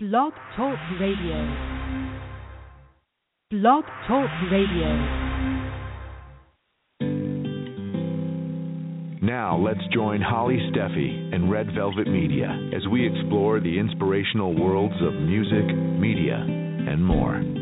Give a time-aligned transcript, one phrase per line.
[0.00, 1.56] Blog Talk Radio.
[3.50, 4.94] Blog Talk Radio.
[9.20, 14.94] Now let's join Holly Stephey and Red Velvet Media as we explore the inspirational worlds
[15.02, 17.57] of music, media, and more.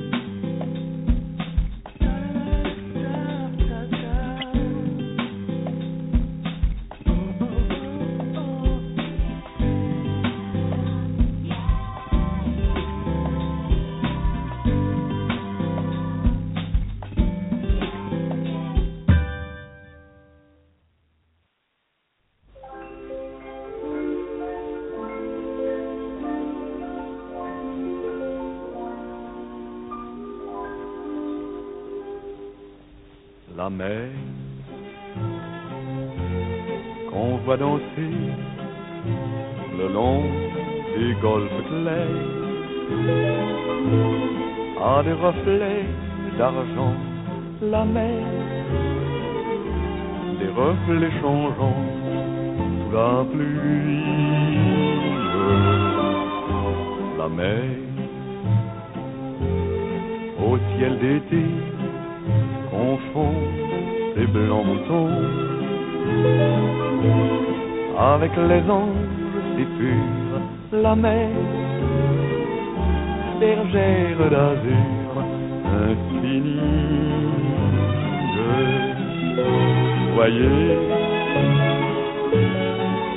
[80.14, 80.78] Voyez,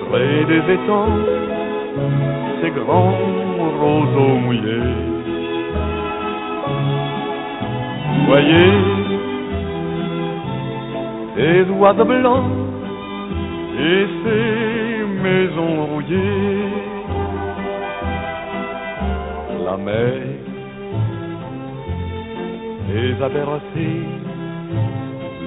[0.09, 1.17] près des étangs,
[2.61, 3.17] ces grands
[3.81, 4.95] roseaux mouillés.
[8.27, 8.71] Voyez,
[11.35, 12.51] ces oiseaux blancs
[13.79, 16.67] et ces maisons rouillées.
[19.65, 20.38] La mer
[22.89, 24.03] les a bercés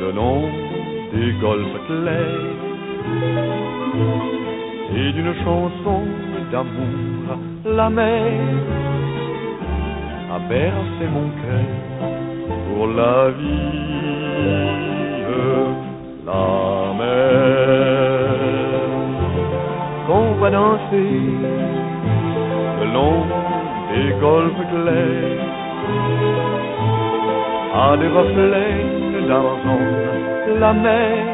[0.01, 0.43] le long
[1.13, 2.61] des golfes clairs
[4.97, 6.01] et d'une chanson
[6.51, 8.33] d'amour la mer
[10.35, 11.69] a bercé mon cœur
[12.69, 13.93] pour la vie
[16.27, 17.23] la mer.
[20.07, 21.13] Qu'on va danser
[22.81, 23.21] le long
[23.93, 25.52] des golfes clairs
[27.75, 29.87] à des reflets d'argent
[30.61, 31.25] la mer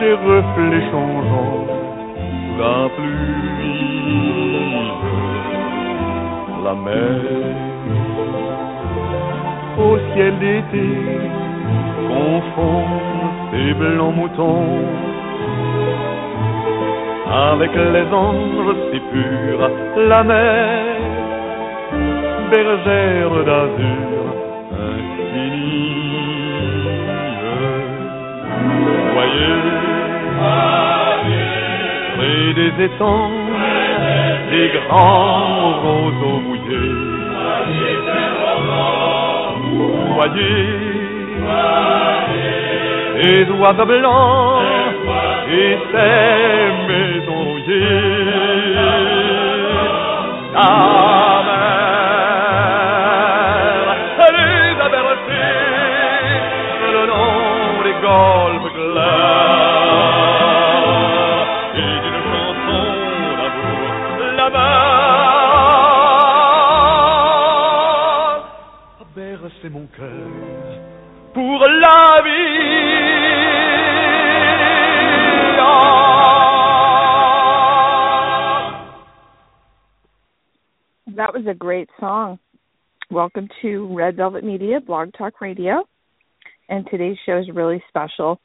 [0.00, 1.66] des reflets changeants
[2.16, 3.76] sous la pluie
[6.66, 7.20] la mer.
[9.78, 10.88] Au ciel d'été
[12.08, 12.84] confond
[13.50, 14.80] ces blancs moutons.
[17.50, 19.70] Avec les anges si purs,
[20.08, 20.84] la mer,
[22.50, 24.15] bergère d'azur
[32.70, 33.30] des étangs,
[34.50, 36.94] des grands roseaux mouillés.
[40.14, 40.68] Voyez,
[43.22, 44.62] les oiseaux blancs
[45.50, 48.74] et ces maisons rouillées.
[50.54, 51.25] La
[81.36, 82.38] was a great song.
[83.10, 85.86] Welcome to Red Velvet Media, Blog Talk Radio.
[86.70, 88.40] And today's show is really special.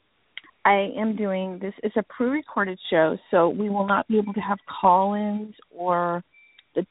[0.66, 4.40] I am doing this is a pre-recorded show, so we will not be able to
[4.40, 6.22] have call-ins or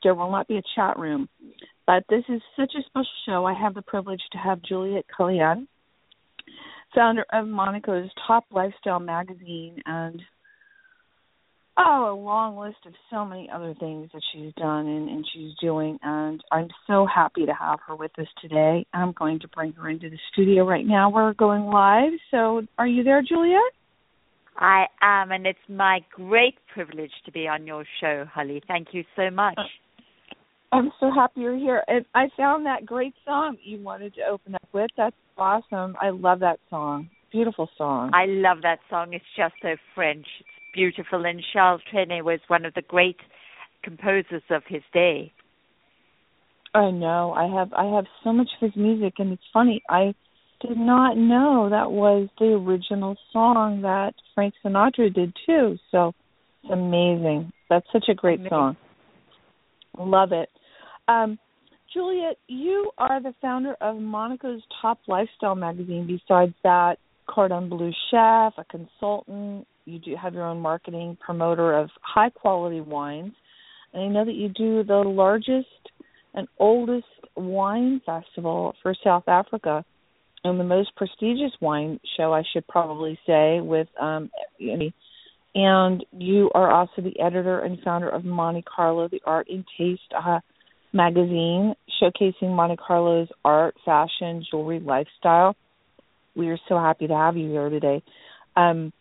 [0.04, 1.30] there will not be a chat room.
[1.86, 3.46] But this is such a special show.
[3.46, 5.68] I have the privilege to have Juliet Cullinan,
[6.96, 10.20] founder of Monaco's top lifestyle magazine and
[11.78, 15.52] oh, a long list of so many other things that she's done and, and she's
[15.62, 15.98] doing.
[16.04, 18.86] And I'm so happy to have her with us today.
[18.94, 21.10] I'm going to bring her into the studio right now.
[21.10, 22.14] We're going live.
[22.30, 23.62] So, are you there, Juliet?
[24.58, 28.62] I am, and it's my great privilege to be on your show, Holly.
[28.68, 29.58] Thank you so much.
[29.58, 29.64] Uh,
[30.74, 31.84] I'm so happy you're here.
[31.88, 34.90] And I found that great song you wanted to open up with.
[34.98, 35.96] That's awesome.
[36.02, 37.10] I love that song.
[37.32, 38.12] Beautiful song.
[38.14, 39.14] I love that song.
[39.14, 40.26] It's just so French.
[40.40, 41.26] It's beautiful.
[41.26, 43.18] And Charles Trenet was one of the great
[43.84, 45.32] composers of his day.
[46.74, 47.34] I know.
[47.34, 49.82] I have I have so much of his music and it's funny.
[49.90, 50.14] I
[50.62, 55.78] did not know that was the original song that Frank Sinatra did too.
[55.92, 56.14] So
[56.64, 57.52] it's amazing.
[57.70, 58.50] That's such a great amazing.
[58.50, 58.78] song.
[59.98, 60.50] Love it.
[61.08, 61.38] Um,
[61.94, 66.08] Juliet, you are the founder of Monaco's top lifestyle magazine.
[66.08, 66.98] Besides that,
[67.28, 69.68] Cordon Bleu chef, a consultant.
[69.86, 73.34] You do have your own marketing promoter of high quality wines.
[73.94, 75.68] And I know that you do the largest
[76.34, 77.06] and oldest
[77.36, 79.84] wine festival for South Africa
[80.44, 84.30] and the most prestigious wine show, I should probably say, with um
[85.54, 90.02] and you are also the editor and founder of Monte Carlo, the Art and Taste
[90.18, 90.40] uh,
[90.94, 95.56] magazine, showcasing Monte Carlo's art, fashion, jewelry, lifestyle.
[96.36, 98.02] We are so happy to have you here today.
[98.56, 98.94] Um,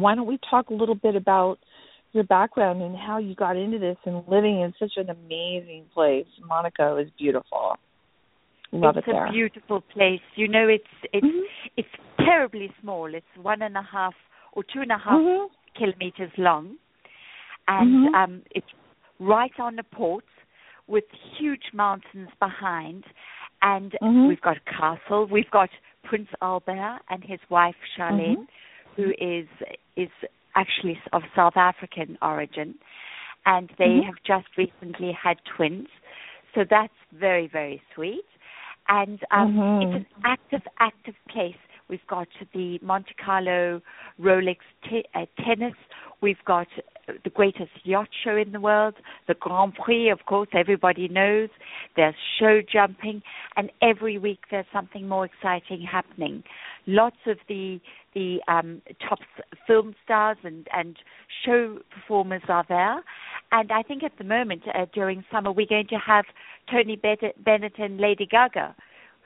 [0.00, 1.58] why don't we talk a little bit about
[2.12, 6.26] your background and how you got into this and living in such an amazing place?
[6.46, 7.76] Monaco is beautiful.
[8.72, 9.26] Love it's it there.
[9.26, 10.20] a beautiful place.
[10.34, 11.42] You know, it's it's Mhm.
[11.76, 11.88] it's
[12.18, 13.14] terribly small.
[13.14, 14.14] It's one and a half
[14.52, 15.50] or two and a half Mhm.
[15.74, 16.76] kilometers long,
[17.68, 18.14] and Mhm.
[18.14, 18.72] um, it's
[19.20, 20.24] right on the port
[20.88, 21.04] with
[21.36, 23.04] huge mountains behind.
[23.62, 24.28] And Mhm.
[24.28, 25.26] we've got a castle.
[25.26, 25.70] We've got
[26.02, 28.48] Prince Albert and his wife Charlene, Mhm.
[28.96, 29.46] Who is
[29.96, 30.10] is
[30.54, 32.74] actually of South African origin,
[33.46, 34.04] and they Mhm.
[34.04, 35.88] have just recently had twins.
[36.54, 38.26] So that's very very sweet.
[38.88, 39.82] And um, Mhm.
[39.82, 41.56] it's an active active place.
[41.88, 43.82] We've got the Monte Carlo
[44.18, 44.58] Rolex
[44.88, 45.74] te- uh, tennis.
[46.20, 46.68] We've got
[47.06, 48.94] the greatest yacht show in the world,
[49.26, 51.50] the Grand Prix, of course, everybody knows.
[51.96, 53.22] There's show jumping,
[53.56, 56.42] and every week there's something more exciting happening.
[56.86, 57.80] Lots of the
[58.14, 59.18] the um, top
[59.66, 60.96] film stars and, and
[61.44, 63.02] show performers are there.
[63.52, 66.24] And I think at the moment, uh, during summer, we're going to have
[66.70, 68.74] Tony Bennett and Lady Gaga,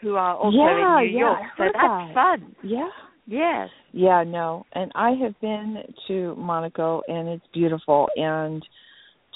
[0.00, 1.40] who are also Yeah, in New yeah, York.
[1.56, 2.10] So that's that.
[2.14, 2.56] fun.
[2.62, 2.88] Yeah.
[3.26, 3.68] Yes.
[3.92, 4.64] Yeah, no.
[4.72, 8.66] And I have been to Monaco and it's beautiful and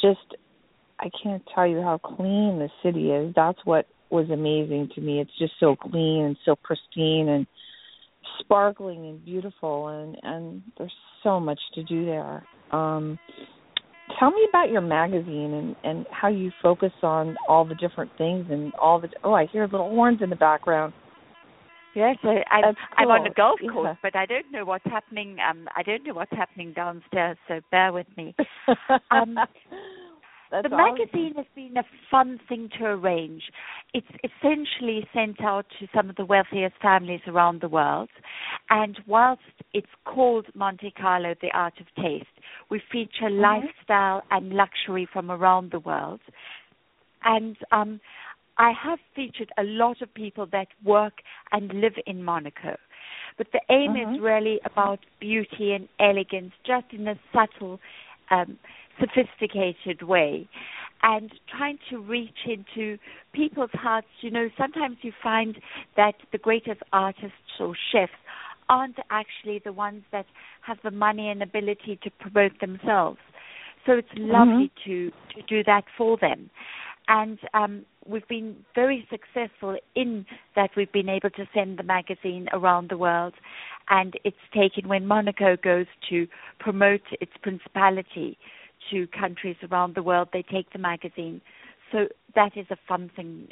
[0.00, 0.37] just
[0.99, 3.34] I can't tell you how clean the city is.
[3.34, 5.20] That's what was amazing to me.
[5.20, 7.46] It's just so clean and so pristine and
[8.40, 10.93] sparkling and beautiful and and there's
[11.23, 12.46] so much to do there.
[12.70, 13.19] Um
[14.19, 18.46] tell me about your magazine and and how you focus on all the different things
[18.50, 20.93] and all the oh, I hear little horns in the background.
[21.94, 23.34] Yes, I, I'm, That's I'm on the cool.
[23.37, 23.70] golf Yeah.
[23.70, 25.37] course, but I don't know what's happening.
[25.46, 28.35] Um, I don't know what's happening downstairs, so bear with me.
[29.11, 29.37] Um,
[30.52, 30.99] That's the awesome.
[30.99, 33.43] magazine has been a fun thing to arrange.
[33.94, 38.10] It's essentially sent out to some of the wealthiest families around the world.
[38.69, 39.40] And whilst
[39.72, 42.26] it's called Monte Carlo, the art of taste,
[42.70, 43.40] we feature Mhm.
[43.40, 46.20] lifestyle and luxury from around the world.
[47.25, 48.00] And um,
[48.58, 51.22] I have featured a lot of people that work
[51.52, 52.76] and live in Monaco.
[53.38, 54.16] But the aim Mhm.
[54.16, 57.81] is really about beauty and elegance, just in a subtle,
[58.31, 58.58] um,
[59.02, 60.49] sophisticated way.
[61.02, 62.96] And trying to reach into
[63.32, 64.06] people's hearts.
[64.20, 65.56] You know, sometimes you find
[65.96, 68.12] that the greatest artists or chefs
[68.69, 70.26] aren't actually the ones that
[70.60, 73.19] have the money and ability to promote themselves.
[73.84, 76.50] So it's lovely to, to do that for them
[77.08, 80.25] and um, we've been very successful in
[80.56, 83.35] that we've been able to send the magazine around the world
[83.90, 86.26] and it's taken when Monaco goes to
[86.59, 88.38] promote its principality
[88.91, 91.41] to countries around the world they take the magazine
[91.91, 93.49] so that is a fun thing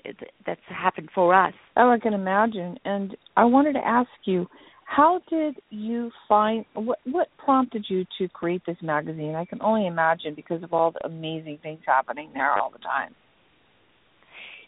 [0.47, 2.79] that's happened for us Oh, I can imagine.
[2.85, 4.47] And I wanted to ask you,
[4.85, 9.35] how did you find what what prompted you to create this magazine?
[9.35, 13.15] I can only imagine because of all the amazing things happening there all the time.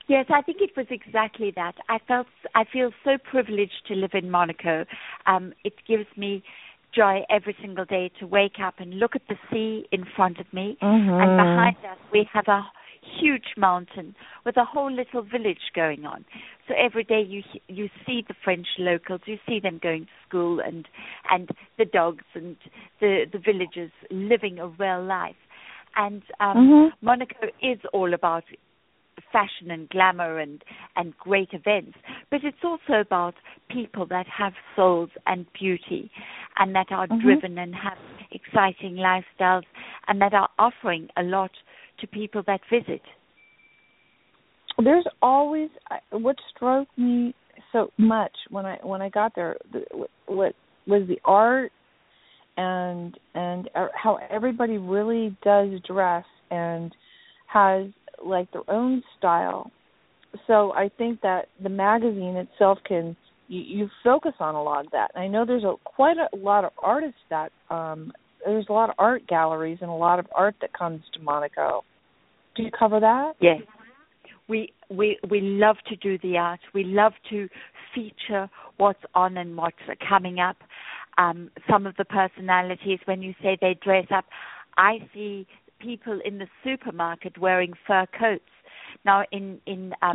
[0.08, 1.74] Yes, I think it was exactly that.
[1.88, 4.86] I felt I feel so privileged to live in Monaco.
[5.26, 6.42] Um, it gives me
[6.94, 10.46] joy every single day to wake up and look at the sea in front of
[10.52, 11.20] me, Mm-hmm.
[11.20, 12.62] and behind us we have a
[13.20, 16.24] huge mountain with a whole little village going on.
[16.68, 20.60] So every day you you see the French locals, you see them going to school,
[20.60, 20.86] and
[21.30, 22.56] and the dogs and
[23.00, 25.36] the the villagers living a real life.
[25.96, 26.92] And um, Mhm.
[27.02, 28.44] Monaco is all about
[29.32, 30.62] fashion and glamour and
[30.96, 31.96] and great events
[32.30, 33.34] but it's also about
[33.68, 36.10] people that have souls and beauty
[36.58, 37.20] and that are Mhm.
[37.22, 37.98] driven and have
[38.30, 39.64] exciting lifestyles
[40.08, 41.50] and that are offering a lot
[41.98, 43.02] to people that visit
[44.78, 45.70] There's always
[46.10, 47.34] what struck me
[47.72, 49.56] so much when I when I got there.
[49.72, 50.54] the- What
[50.86, 51.72] was the art
[52.56, 56.94] and and uh, how everybody really does dress and
[57.46, 57.86] has
[58.24, 59.70] like their own style.
[60.46, 63.16] So I think that the magazine itself can
[63.48, 65.10] you, you focus on a lot of that.
[65.14, 68.12] And I know there's a quite a lot of artists that um
[68.44, 71.84] there's a lot of art galleries and a lot of art that comes to Monaco.
[72.56, 73.32] Do you cover that?
[73.40, 73.60] Yes.
[74.48, 76.60] We we we love to do the art.
[76.74, 77.48] We love to
[77.94, 78.48] feature
[78.78, 79.76] what's on and what's
[80.08, 80.56] coming up.
[81.18, 84.24] Um, some of the personalities, when you say they dress up,
[84.78, 85.46] I see
[85.82, 88.44] people in the supermarket wearing fur coats.
[89.04, 90.14] Now, in in um,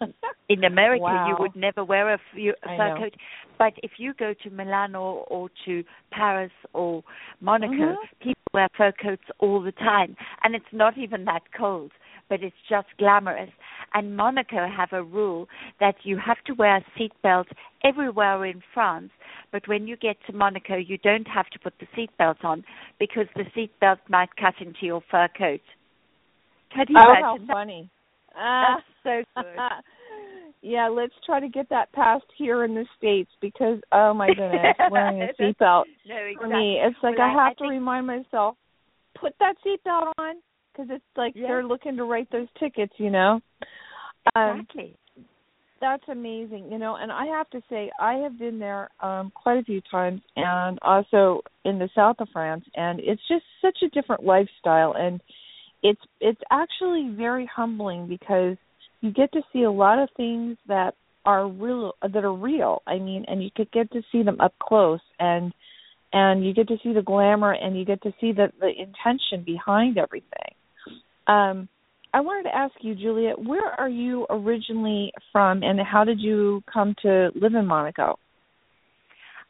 [0.48, 1.28] in America, wow.
[1.28, 3.14] you would never wear a fur coat,
[3.58, 5.82] but if you go to Milan or, or to
[6.12, 7.02] Paris or
[7.40, 8.18] Monaco, mm-hmm.
[8.22, 11.90] people wear fur coats all the time, and it's not even that cold
[12.28, 13.50] but it's just glamorous.
[13.94, 15.48] And Monaco have a rule
[15.80, 17.46] that you have to wear a seatbelt
[17.84, 19.10] everywhere in France,
[19.50, 22.64] but when you get to Monaco, you don't have to put the seatbelt on
[22.98, 25.60] because the seatbelt might cut into your fur coat.
[26.74, 27.90] Can you oh, imagine how funny!
[28.34, 29.56] That's so good.
[30.62, 34.76] yeah, let's try to get that passed here in the states because oh my goodness,
[34.90, 36.36] wearing a seatbelt no, exactly.
[36.38, 38.56] for me, it's like well, I have I to remind myself,
[39.18, 40.36] put that seatbelt on
[40.78, 41.48] because it's like yeah.
[41.48, 43.40] they're looking to write those tickets, you know.
[44.36, 44.96] Exactly.
[45.16, 45.24] Um,
[45.80, 46.96] that's amazing, you know.
[47.00, 50.78] And I have to say, I have been there um quite a few times, and
[50.82, 55.20] also in the south of France, and it's just such a different lifestyle, and
[55.82, 58.56] it's it's actually very humbling because
[59.00, 60.94] you get to see a lot of things that
[61.24, 62.82] are real that are real.
[62.86, 65.52] I mean, and you could get to see them up close and
[66.12, 69.44] and you get to see the glamour and you get to see the the intention
[69.44, 70.57] behind everything.
[71.28, 71.68] Um,
[72.14, 76.62] I wanted to ask you, Juliet, where are you originally from, and how did you
[76.72, 78.18] come to live in Monaco?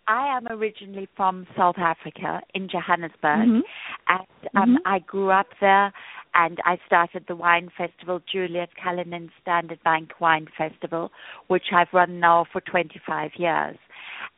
[0.09, 3.61] I am originally from South Africa in Johannesburg, mm-hmm.
[4.09, 4.77] and um, mm-hmm.
[4.87, 5.93] I grew up there.
[6.35, 11.11] And I started the wine festival, Juliet Cullinan Standard Bank Wine Festival,
[11.49, 13.77] which I've run now for 25 years.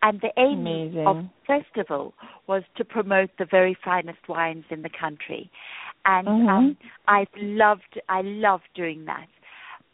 [0.01, 1.07] And the aim Amazing.
[1.07, 2.15] of the festival
[2.47, 5.51] was to promote the very finest wines in the country.
[6.05, 6.49] And mm-hmm.
[6.49, 6.77] um,
[7.09, 9.27] I've loved, I love doing that.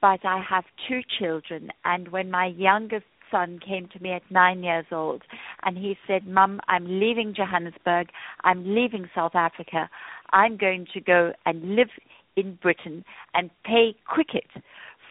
[0.00, 4.62] But I have two children, and when my youngest son came to me at nine
[4.62, 5.22] years old
[5.64, 8.08] and he said, Mum, I'm leaving Johannesburg.
[8.44, 9.88] I'm leaving South Africa.
[10.32, 11.88] I'm going to go and live
[12.36, 14.46] in Britain and play cricket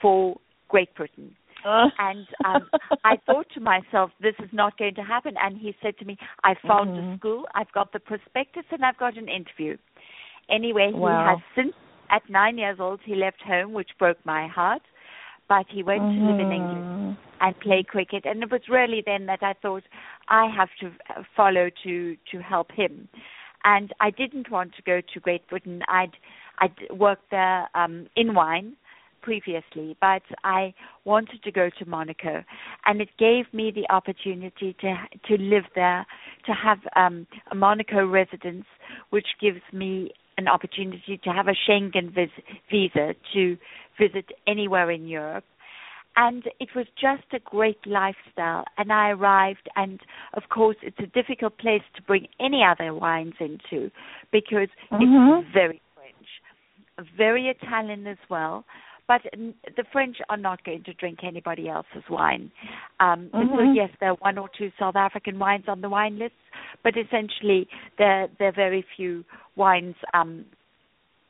[0.01, 0.37] for
[0.69, 1.35] Great Britain.
[1.65, 1.87] Uh.
[1.97, 2.69] And um,
[3.03, 5.33] I thought to myself, this is not going to happen.
[5.41, 7.13] And he said to me, I found mm-hmm.
[7.13, 9.77] a school, I've got the prospectus, and I've got an interview.
[10.49, 11.35] Anyway, he wow.
[11.35, 11.75] has since,
[12.09, 14.81] at nine years old, he left home, which broke my heart.
[15.47, 16.25] But he went mm-hmm.
[16.25, 19.83] to live in England and play cricket, and it was really then that I thought
[20.27, 20.91] I have to
[21.35, 23.07] follow to to help him.
[23.63, 25.83] And I didn't want to go to Great Britain.
[25.87, 26.13] I'd
[26.59, 28.75] I'd worked there um, in wine
[29.21, 30.73] previously, but I
[31.03, 32.43] wanted to go to Monaco,
[32.85, 34.95] and it gave me the opportunity to
[35.27, 36.05] to live there,
[36.45, 38.65] to have um, a Monaco residence,
[39.09, 43.57] which gives me an opportunity to have a Schengen vis- visa to
[43.99, 45.45] visit anywhere in Europe.
[46.17, 48.63] And it was just a great lifestyle.
[48.77, 49.99] And I arrived, and
[50.33, 53.91] of course, it's a difficult place to bring any other wines into
[54.31, 55.39] because mm-hmm.
[55.39, 58.63] it's very French, very Italian as well.
[59.07, 62.51] But the French are not going to drink anybody else's wine.
[62.99, 63.55] Um, mm-hmm.
[63.55, 66.33] So yes, there are one or two South African wines on the wine list,
[66.83, 67.67] but essentially
[67.99, 69.23] there there are very few
[69.55, 70.45] wines, um,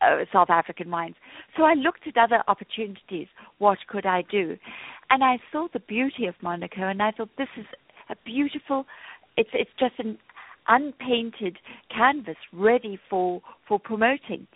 [0.02, 1.16] uh, South African wines.
[1.58, 3.28] So I looked at other opportunities.
[3.58, 4.58] What could I do?
[5.10, 7.66] And I saw the beauty of Monaco, and I thought this is
[8.10, 8.86] a beautiful.
[9.36, 10.18] It's it's just an
[10.68, 11.58] unpainted
[11.94, 14.48] canvas ready for for promoting.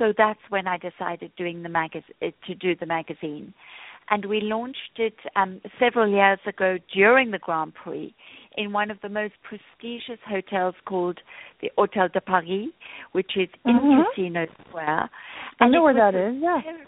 [0.00, 3.52] So that's when I decided doing the magaz- to do the magazine.
[4.08, 8.12] And we launched it um, several years ago during the Grand Prix
[8.56, 11.20] in one of the most prestigious hotels called
[11.60, 12.70] the Hotel de Paris,
[13.12, 14.02] which is in mm-hmm.
[14.16, 15.10] Casino Square.
[15.60, 16.42] I know where that is.
[16.42, 16.60] Yeah.
[16.64, 16.86] Ter-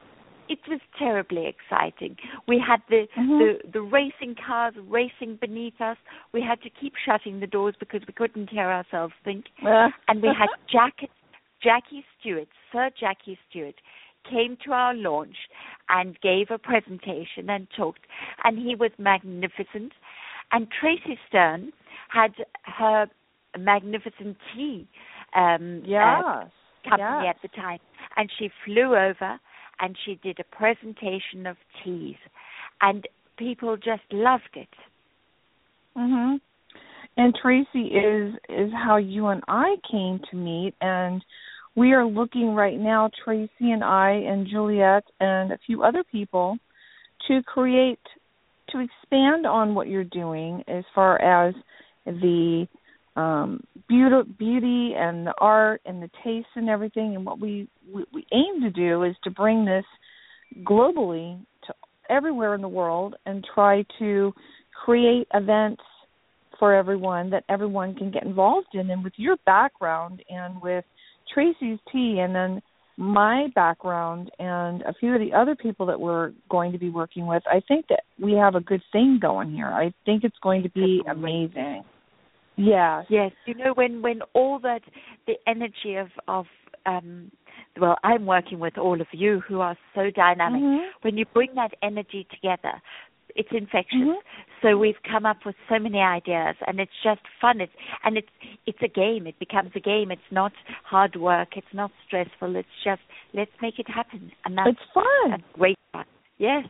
[0.48, 2.16] it was terribly exciting.
[2.48, 3.38] We had the, mm-hmm.
[3.38, 5.96] the the racing cars racing beneath us.
[6.34, 9.46] We had to keep shutting the doors because we couldn't hear ourselves think.
[9.64, 9.88] Uh.
[10.08, 11.08] and we had Jack,
[11.62, 13.76] Jackie Stewart, Sir Jackie Stewart,
[14.28, 15.36] came to our launch
[15.88, 18.06] and gave a presentation and talked,
[18.44, 19.92] and he was magnificent.
[20.52, 21.72] And Tracy Stern
[22.08, 22.32] had
[22.64, 23.06] her
[23.58, 24.86] magnificent tea
[25.34, 26.22] um, yes.
[26.24, 26.44] uh,
[26.88, 27.36] company yes.
[27.36, 27.78] at the time,
[28.16, 29.38] and she flew over
[29.80, 32.16] and she did a presentation of teas,
[32.80, 34.68] and people just loved it.
[35.96, 36.40] Mhm.
[37.16, 41.24] And Tracy is is how you and I came to meet and
[41.74, 46.58] we are looking right now, Tracy and I and Juliet and a few other people,
[47.28, 48.00] to create
[48.70, 51.54] to expand on what you're doing as far as
[52.06, 52.66] the
[53.16, 57.14] um, beauty, beauty and the art and the taste and everything.
[57.14, 59.84] And what we, we we aim to do is to bring this
[60.64, 61.74] globally to
[62.10, 64.32] everywhere in the world and try to
[64.84, 65.82] create events
[66.58, 68.90] for everyone that everyone can get involved in.
[68.90, 70.84] And with your background and with
[71.32, 72.62] Tracy's tea and then
[72.96, 77.26] my background and a few of the other people that we're going to be working
[77.26, 79.68] with, I think that we have a good thing going here.
[79.68, 81.84] I think it's going to be amazing.
[82.56, 83.02] Yeah.
[83.08, 83.32] Yes.
[83.46, 84.82] You know when when all that
[85.26, 86.46] the energy of of
[86.84, 87.30] um
[87.80, 90.60] well, I'm working with all of you who are so dynamic.
[90.60, 90.86] Mm-hmm.
[91.00, 92.82] When you bring that energy together,
[93.36, 93.98] it's infectious.
[93.98, 94.20] Mm-hmm.
[94.62, 97.60] So we've come up with so many ideas, and it's just fun.
[97.60, 97.72] It's
[98.04, 98.28] and it's
[98.66, 99.26] it's a game.
[99.26, 100.10] It becomes a game.
[100.10, 100.52] It's not
[100.84, 101.56] hard work.
[101.56, 102.54] It's not stressful.
[102.56, 103.00] It's just
[103.34, 105.32] let's make it happen, and that's It's fun.
[105.32, 106.04] a great fun.
[106.38, 106.64] Yes,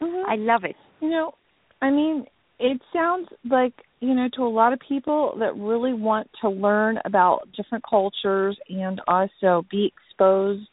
[0.00, 0.24] Mhm.
[0.26, 0.76] I love it.
[1.00, 1.34] You know,
[1.82, 2.26] I mean,
[2.58, 6.98] it sounds like, you know, to a lot of people that really want to learn
[7.04, 10.68] about different cultures and also be exposed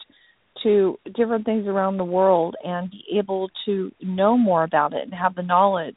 [0.63, 5.13] to different things around the world and be able to know more about it and
[5.13, 5.95] have the knowledge.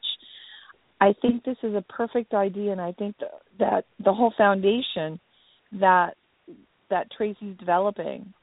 [0.99, 5.19] I think this is a perfect idea and I think that, that the whole foundation
[5.79, 6.15] that
[6.89, 8.33] that Tracy's developing,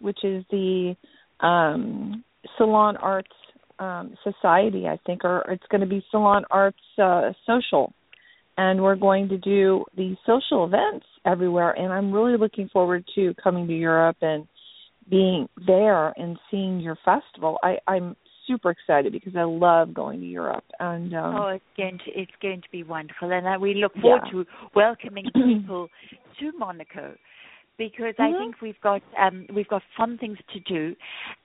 [0.00, 0.96] which is the
[1.40, 2.24] um
[2.56, 3.28] Salon Arts
[3.78, 7.92] um, society, I think, or it's going to be Salon Arts uh, Social,
[8.56, 11.72] and we're going to do these social events everywhere.
[11.72, 14.46] And I'm really looking forward to coming to Europe and
[15.08, 17.58] being there and seeing your festival.
[17.62, 20.64] I, I'm super excited because I love going to Europe.
[20.80, 23.92] And um, Oh, it's going to it's going to be wonderful, and uh, we look
[24.00, 24.30] forward Yeah.
[24.44, 25.88] to welcoming people
[26.38, 27.14] to Monaco
[27.78, 28.38] because I Mhm.
[28.38, 30.96] think we've got um, we've got fun things to do,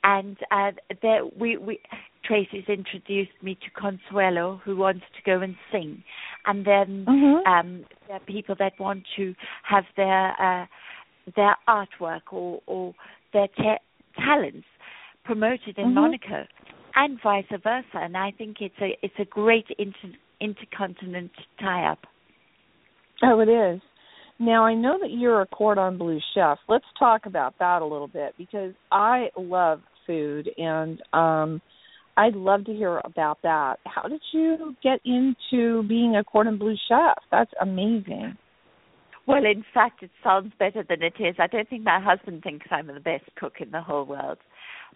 [0.03, 1.79] and uh, there we we
[2.23, 6.03] Tracy's introduced me to Consuelo who wants to go and sing,
[6.45, 7.47] and then Mhm.
[7.47, 10.65] um, there are people that want to have their uh,
[11.35, 12.93] their artwork or or
[13.33, 13.79] their ta-
[14.17, 14.67] talents
[15.23, 15.93] promoted in Mhm.
[15.93, 16.47] Monaco,
[16.95, 17.85] and vice versa.
[17.95, 22.05] And I think it's a it's a great inter, intercontinent tie-up.
[23.23, 23.81] Oh, it is.
[24.39, 26.57] Now I know that you're a cordon bleu chef.
[26.67, 31.61] Let's talk about that a little bit because I love food and um
[32.17, 33.79] I'd love to hear about that.
[33.85, 37.17] How did you get into being a cordon bleu chef?
[37.31, 38.35] That's amazing.
[39.27, 41.35] Well, in fact, it sounds better than it is.
[41.37, 44.39] I don't think my husband thinks I'm the best cook in the whole world,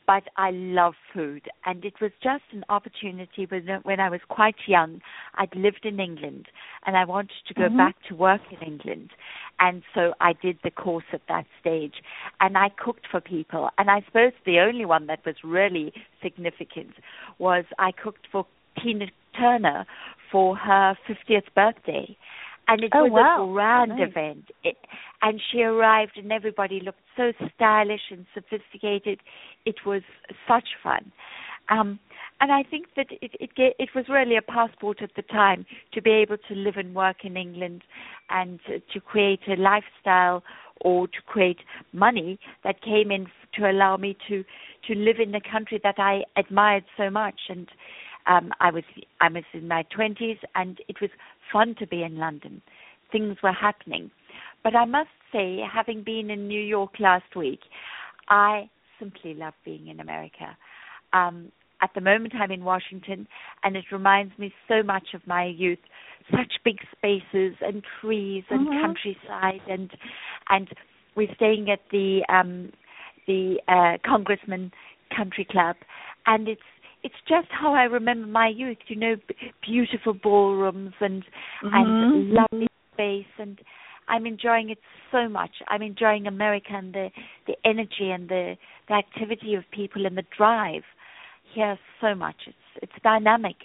[0.08, 4.56] but I love food, and it was just an opportunity when when I was quite
[4.68, 5.02] young.
[5.36, 6.48] I'd lived in England,
[6.86, 7.78] and I wanted to go Mhm.
[7.78, 9.12] back to work in England,
[9.60, 12.02] and so I did the course at that stage,
[12.40, 13.70] and I cooked for people.
[13.78, 16.96] And I suppose the only one that was really significant
[17.38, 18.46] was I cooked for
[18.82, 19.86] Tina Turner
[20.32, 22.18] for her 50th birthday
[22.68, 23.50] and it Oh, was wow.
[23.50, 24.10] a grand Nice.
[24.10, 24.52] event.
[24.64, 24.78] It,
[25.22, 29.20] and she arrived, and everybody looked so stylish and sophisticated.
[29.66, 30.02] It was
[30.48, 31.12] such fun,
[31.70, 32.00] um,
[32.42, 36.02] and I think that it it, it was really a passport at the time to
[36.02, 37.84] be able to live and work in England,
[38.30, 38.60] and
[38.94, 40.44] to create a lifestyle
[40.82, 41.60] or to create
[41.94, 44.44] money that came in to allow me to
[44.88, 47.68] to live in the country that I admired so much and
[48.28, 48.84] um, I was
[49.22, 51.10] I was in my twenties, and it was
[51.52, 52.62] fun to be in London.
[53.12, 54.12] Things were happening,
[54.64, 57.62] but I must say, having been in New York last week,
[58.30, 60.58] I simply love being in America.
[61.14, 63.28] Um, at the moment, I'm in Washington,
[63.64, 65.80] and it reminds me so much of my youth.
[66.32, 68.82] Such big spaces and trees and Mhm.
[68.82, 69.92] countryside, and
[70.50, 70.70] and
[71.16, 72.72] we're staying at the um,
[73.28, 74.70] the uh, Congressional
[75.16, 75.76] Country Club,
[76.26, 76.62] and it's
[77.06, 78.80] it's just how I remember my youth.
[78.88, 81.24] You know, b- beautiful ballrooms and
[81.62, 81.74] Mhm.
[81.76, 83.60] and lovely space, and
[84.08, 84.80] I'm enjoying it
[85.12, 85.52] so much.
[85.68, 87.12] I'm enjoying America and the
[87.46, 90.84] the energy and the the activity of people and the drive
[91.54, 92.40] here so much.
[92.48, 93.58] It's it's dynamic.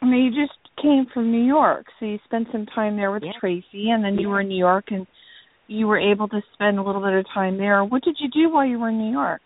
[0.00, 3.22] I mean, you just came from New York, so you spent some time there with
[3.22, 3.38] Yeah.
[3.38, 4.32] Tracy, and then you Yeah.
[4.32, 5.06] were in New York, and
[5.66, 7.84] you were able to spend a little bit of time there.
[7.84, 9.40] What did you do while you were in New York?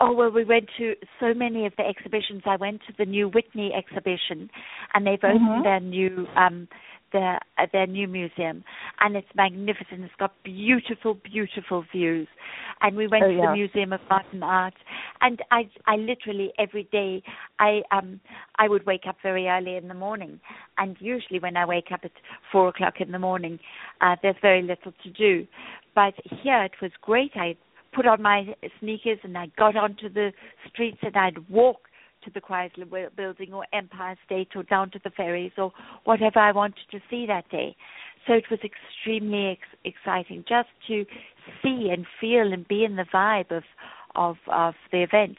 [0.00, 2.42] Oh well, we went to so many of the exhibitions.
[2.46, 4.50] I went to the new Whitney exhibition,
[4.94, 5.62] and they've opened Mhm.
[5.62, 6.68] their new um
[7.12, 8.62] their uh, their new museum,
[9.00, 10.04] and it's magnificent.
[10.04, 12.28] It's got beautiful, beautiful views.
[12.80, 13.46] And we went Oh, to yeah.
[13.46, 14.74] the Museum of Modern Art,
[15.20, 17.22] and I I literally every day
[17.58, 18.20] I um
[18.56, 20.40] I would wake up very early in the morning,
[20.76, 22.12] and usually when I wake up at
[22.52, 23.58] four o'clock in the morning,
[24.00, 25.46] uh, there's very little to do.
[25.94, 27.32] But here it was great.
[27.36, 27.56] I
[27.98, 30.32] put on my sneakers and I got onto the
[30.68, 31.88] streets and I'd walk
[32.22, 35.72] to the Chrysler Building or Empire State or down to the ferries or
[36.04, 37.74] whatever I wanted to see that day.
[38.24, 41.04] So it was extremely ex- exciting just to
[41.60, 43.64] see and feel and be in the vibe of
[44.14, 45.36] of of the event.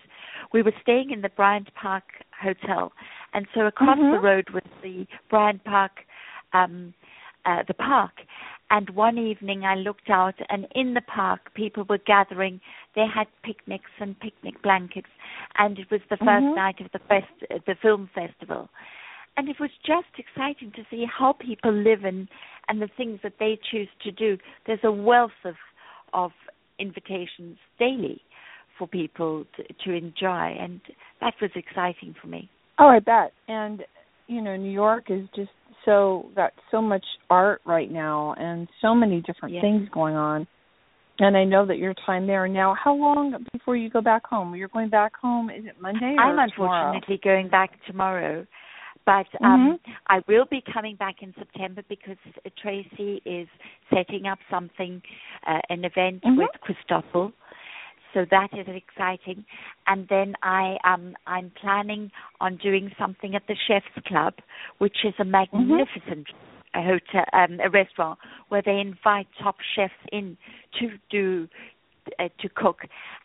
[0.54, 2.04] We were staying in the Bryant Park
[2.41, 2.91] Hotel,
[3.34, 4.12] and so across Mhm.
[4.13, 6.06] the road was the Bryant Park,
[6.54, 6.93] um,
[7.45, 8.22] uh, the park.
[8.71, 12.62] And one evening I looked out, and in the park people were gathering.
[12.95, 15.10] They had picnics and picnic blankets,
[15.58, 16.55] and it was the 1st Mhm.
[16.55, 18.69] night of the fest, the film festival.
[19.38, 22.27] And it was just exciting to see how people live and
[22.67, 24.38] and the things that they choose to do.
[24.65, 25.58] There's a wealth of
[26.13, 26.32] of
[26.77, 28.21] invitations daily
[28.77, 30.79] for people to, to enjoy, and
[31.21, 32.49] that was exciting for me.
[32.77, 33.34] Oh, I bet.
[33.47, 33.86] And
[34.27, 35.51] you know, New York is just
[35.86, 39.62] so got so much art right now and so many different Yeah.
[39.62, 40.48] things going on.
[41.20, 42.74] And I know that your time there now.
[42.82, 44.56] How long before you go back home?
[44.56, 45.50] You're going back home.
[45.50, 46.94] Is it Monday or I'm tomorrow?
[46.94, 48.48] unfortunately going back tomorrow,
[49.06, 49.92] but um, Mhm.
[50.08, 52.18] I will be coming back in September because
[52.62, 53.50] Tracy is
[53.94, 55.02] setting up something,
[55.46, 56.38] uh, an event Mhm.
[56.38, 57.34] with Christofle.
[58.13, 59.45] So that is exciting,
[59.88, 64.34] and then I um I'm planning on doing something at the Chefs Club,
[64.80, 66.28] which is a magnificent
[66.76, 68.19] a hotel um, a restaurant
[68.50, 70.38] where they invite top chefs in
[70.80, 71.48] to do
[72.19, 72.80] uh, to cook,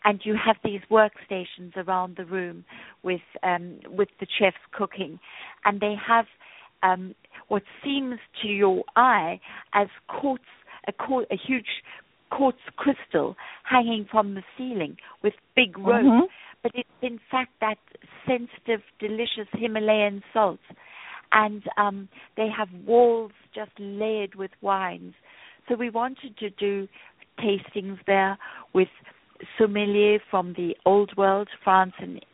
[0.05, 2.65] and you have these workstations around the room
[3.03, 5.19] with um, with the chefs cooking,
[5.65, 6.27] and they have
[6.83, 7.15] um,
[7.49, 9.41] what seems to your eye
[9.73, 10.45] as quartz
[10.87, 10.93] a,
[11.31, 11.67] a huge
[12.37, 16.29] quartz crystal hanging from the ceiling with big ropes, Mhm.
[16.63, 17.79] but it's in fact that
[18.27, 20.61] sensitive, delicious Himalayan salt.
[21.33, 25.15] And um, they have walls just layered with wines.
[25.67, 26.89] So we wanted to do
[27.39, 28.39] tastings there
[28.73, 28.93] with
[29.59, 32.25] sommelier from the old world, France and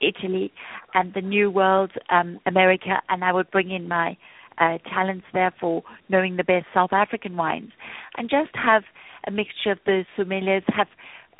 [0.00, 0.52] Italy,
[0.94, 4.16] and the new world, um, America, and I would bring in my
[4.58, 7.72] uh, talents there for knowing the best South African wines,
[8.16, 8.84] and just have
[9.28, 10.88] a mixture of the sommeliers, have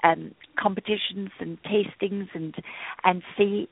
[0.05, 2.55] um, competitions and tastings, and
[3.05, 3.69] and see,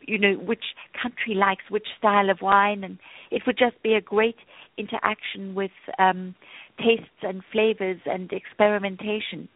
[0.00, 0.64] you know, which
[1.00, 2.98] country likes which style of wine, and
[3.30, 4.40] it would just be a great
[4.76, 6.34] interaction with um,
[6.78, 9.48] tastes and flavors and experimentation.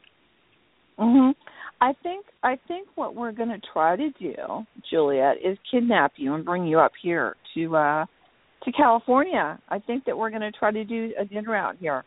[0.98, 1.34] Mhm.
[1.80, 4.34] I think I think what we're going to try to do,
[4.88, 8.06] Juliet, is kidnap you and bring you up here to uh
[8.64, 9.58] to California.
[9.68, 12.04] I think that we're going to try to do a dinner out here.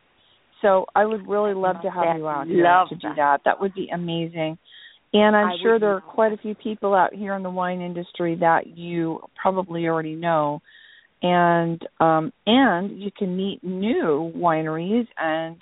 [0.61, 3.15] So I would really love to have That- you out here love to do that.
[3.15, 3.43] that.
[3.45, 4.57] That would be amazing.
[5.13, 7.49] And I'm I sure there are love quite a few people out here in the
[7.49, 10.61] wine industry that you probably already know.
[11.21, 15.57] And um and you can meet new wineries and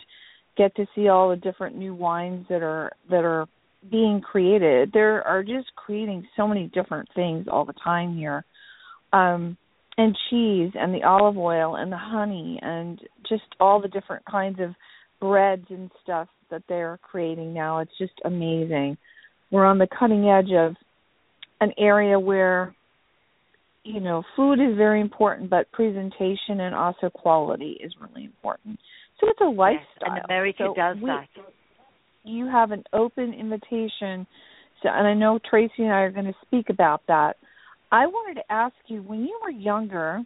[0.58, 3.48] get to see all the different new wines that are that are
[3.90, 4.92] being created.
[4.94, 8.44] There are just creating so many different things all the time here.
[9.14, 9.58] Um
[9.98, 14.60] and cheese and the olive oil and the honey and just all the different kinds
[14.60, 14.72] of
[15.20, 17.80] breads and stuff that they're creating now.
[17.80, 18.98] It's just amazing.
[19.52, 20.76] We're on the cutting edge of
[21.62, 22.76] an area where
[23.84, 28.80] you know, food is very important, but presentation and also quality is really important.
[29.20, 29.78] So it's a lifestyle.
[30.02, 31.28] Yes, and America So does we- that.
[32.24, 34.26] you have an open invitation
[34.82, 37.38] so and I know Tracy and I are going to speak about that.
[37.92, 40.22] I wanted to ask you when you were younger,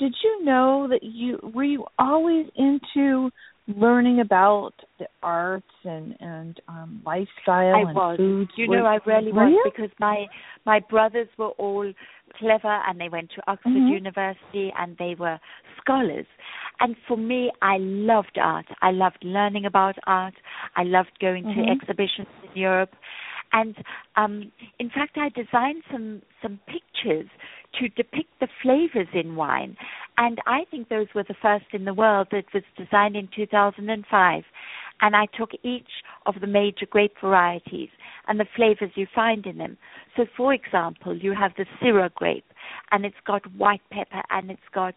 [0.00, 3.30] did you know that you were you always into
[3.68, 8.16] learning about the arts and and um lifestyle I and was.
[8.16, 8.50] foods?
[8.56, 9.62] You know, I really was you?
[9.70, 10.26] because my
[10.66, 11.92] my brothers were all
[12.38, 13.90] clever and they went to Oxford Mhm.
[13.90, 15.38] University and they were
[15.80, 16.26] scholars.
[16.80, 18.66] And for me, I loved art.
[18.80, 20.34] I loved learning about art.
[20.76, 21.54] I loved going Mhm.
[21.54, 22.94] to exhibitions in Europe.
[23.52, 23.74] And
[24.16, 27.28] um, in fact, I designed some some pictures
[27.78, 29.76] to depict the flavors in wine.
[30.18, 32.28] And I think those were the first in the world.
[32.32, 34.44] It was designed in 2005.
[35.02, 35.88] And I took each
[36.26, 37.88] of the major grape varieties
[38.28, 39.78] and the flavors you find in them.
[40.16, 42.44] So, for example, you have the Syrah grape,
[42.90, 44.94] and it's got white pepper, and it's got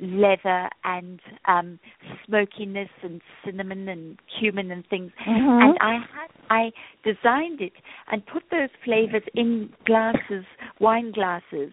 [0.00, 1.78] leather and um,
[2.26, 5.10] smokiness and cinnamon and cumin and things.
[5.26, 5.62] Mhm.
[5.62, 7.72] And I had I designed it
[8.12, 10.44] and put those flavors in glasses,
[10.78, 11.72] wine glasses,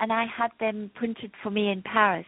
[0.00, 2.26] and I had them printed for me in Paris.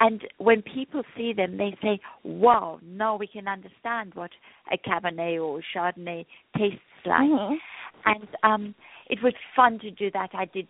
[0.00, 2.80] And when people see them, they say, "Wow!
[2.82, 4.32] Now we can understand what
[4.72, 6.26] a Cabernet or Chardonnay
[6.56, 7.58] tastes like." Mhm.
[8.04, 8.74] And um,
[9.08, 10.30] it was fun to do that.
[10.34, 10.66] I did,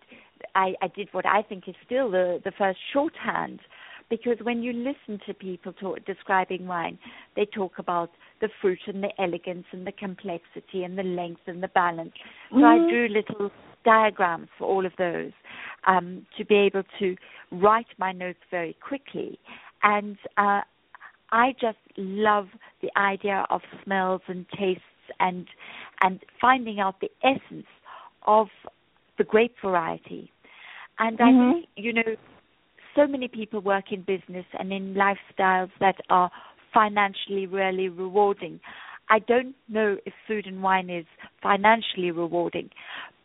[0.53, 3.61] I, I did what I think is still the the first shorthand,
[4.09, 6.99] because when you listen to people talk, describing wine,
[7.35, 8.11] they talk about
[8.41, 12.13] the fruit and the elegance and the complexity and the length and the balance.
[12.51, 12.89] So I Mhm.
[12.89, 13.51] drew little
[13.85, 15.31] diagrams for all of those
[15.87, 17.15] um, to be able to
[17.51, 19.39] write my notes very quickly.
[19.83, 20.61] And uh,
[21.31, 22.47] I just love
[22.81, 24.83] the idea of smells and tastes
[25.19, 25.47] and
[26.01, 27.67] and finding out the essence
[28.27, 28.47] of
[29.17, 30.31] the grape variety.
[30.99, 31.53] And I Mhm.
[31.53, 32.15] think you know,
[32.95, 36.31] so many people work in business and in lifestyles that are
[36.73, 38.59] financially really rewarding.
[39.09, 41.05] I don't know if food and wine is
[41.41, 42.69] financially rewarding,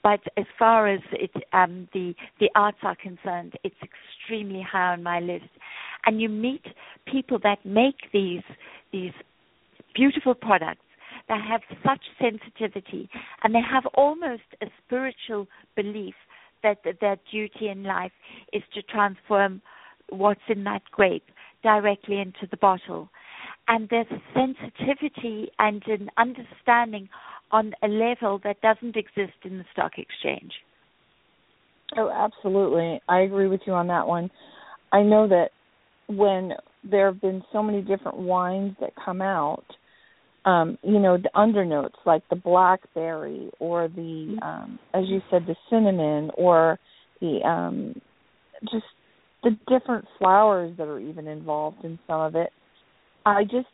[0.03, 5.03] but as far as it, um, the the arts are concerned, it's extremely high on
[5.03, 5.51] my list.
[6.07, 6.65] And you meet
[7.07, 8.43] people that make these
[8.93, 9.13] these
[9.95, 10.81] beautiful products
[11.29, 13.09] that have such sensitivity,
[13.43, 16.15] and they have almost a spiritual belief
[16.63, 18.13] that th- their duty in life
[18.53, 19.63] is to transform
[20.09, 21.25] what's in that grape
[21.63, 23.09] directly into the bottle.
[23.69, 27.09] And there's a sensitivity and an understanding
[27.53, 30.53] on a level that doesn't exist in the stock exchange.
[31.97, 33.01] Oh, absolutely.
[33.09, 34.31] I agree with you on that one.
[34.93, 35.51] I know that
[36.09, 36.53] when
[36.89, 39.65] there have been so many different wines that come out,
[40.45, 45.57] um, you know, the undernotes like the blackberry or the um as you said the
[45.69, 46.79] cinnamon or
[47.21, 48.01] the um
[48.71, 48.87] just
[49.43, 52.51] the different flowers that are even involved in some of it.
[53.27, 53.69] I just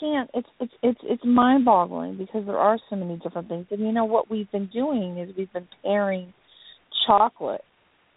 [0.00, 3.66] can't it's it's it's it's mind boggling because there are so many different things.
[3.70, 6.32] And you know what we've been doing is we've been pairing
[7.06, 7.62] chocolate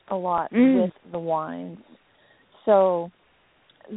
[0.10, 0.82] a lot Mm.
[0.82, 1.78] with the wines.
[2.65, 3.12] So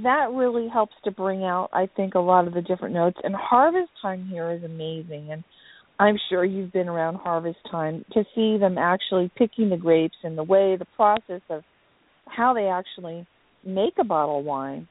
[0.04, 3.34] that really helps to bring out I think a lot of the different notes and
[3.34, 5.44] harvest time here is amazing and
[5.98, 10.36] I'm sure you've been around harvest time to see them actually picking the grapes and
[10.36, 11.62] the way the process of
[12.26, 13.26] how they actually
[13.64, 14.88] make a bottle of wine.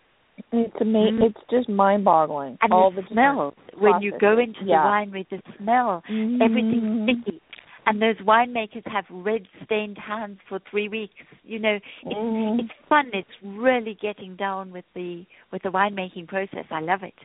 [0.54, 1.24] It's ama- Mhm.
[1.24, 2.58] it's just mind boggling.
[2.62, 4.84] And all the the smell when you go into Yeah.
[4.84, 6.42] the winery, the smell, Mhm.
[6.42, 7.42] everything's sticky.
[7.88, 11.24] And those winemakers have red stained hands for three weeks.
[11.44, 12.60] You know, it's Mhm.
[12.60, 13.10] it's fun.
[13.14, 16.66] It's really getting down with the with the winemaking process.
[16.70, 17.16] I love it.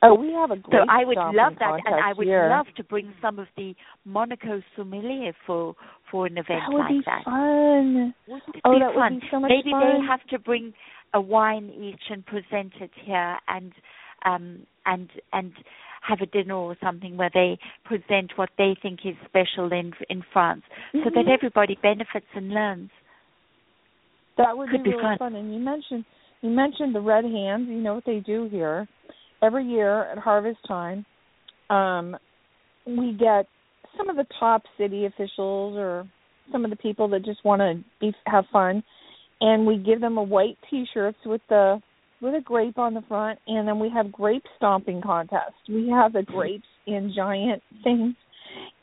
[0.00, 0.80] Oh, we have a great.
[0.80, 2.48] So I would love that, and I would here.
[2.48, 6.88] love to bring some of the Monaco sommelier for for an event that would like
[6.88, 7.24] be that.
[7.24, 8.14] fun.
[8.28, 9.14] Wouldn't it Oh, be that fun?
[9.14, 9.80] would be so much Maybe fun.
[10.00, 10.72] they have to bring
[11.14, 13.72] a wine each and present it here, and
[14.24, 15.52] um and and
[16.02, 20.22] have a dinner or something where they present what they think is special in in
[20.32, 21.32] France, so that Mhm.
[21.32, 22.90] everybody benefits and learns.
[24.36, 25.34] That would Could be be really fun.
[25.34, 26.04] And you mentioned
[26.42, 27.68] you mentioned the red hands.
[27.68, 28.86] You know what they do here.
[29.42, 31.04] Every year at harvest time,
[31.70, 32.16] um,
[32.86, 33.46] we get
[33.96, 36.06] some of the top city officials or
[36.50, 38.82] some of the people that just want to be have fun,
[39.40, 41.80] and we give them a white T-shirts with the
[42.20, 45.54] with a grape on the front, and then we have grape stomping contest.
[45.68, 48.14] We have the grapes in giant things,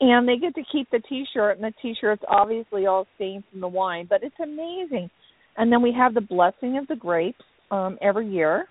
[0.00, 3.68] and they get to keep the T-shirt, and the T-shirt's obviously all stained from the
[3.68, 5.10] wine, but it's amazing.
[5.58, 8.66] And then we have the blessing of the grapes um, every year.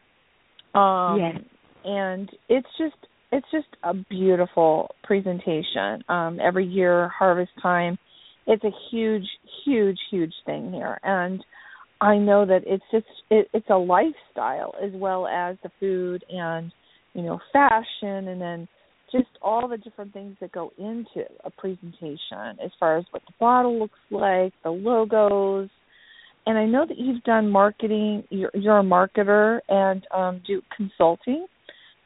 [0.74, 1.42] Um, Yes.
[1.84, 2.96] and it's just
[3.32, 6.04] it's just a beautiful presentation.
[6.10, 7.98] Um, every year, harvest time,
[8.48, 9.26] it's a huge,
[9.66, 11.44] huge, huge thing here, and
[12.02, 16.72] I know that it's just it, it's a lifestyle as well as the food and
[17.14, 18.68] you know fashion, and then
[19.12, 23.34] just all the different things that go into a presentation as far as what the
[23.40, 25.70] bottle looks like, the logos.
[26.48, 28.24] And I know that you've done marketing.
[28.30, 31.48] You're, you're a marketer and um, do consulting.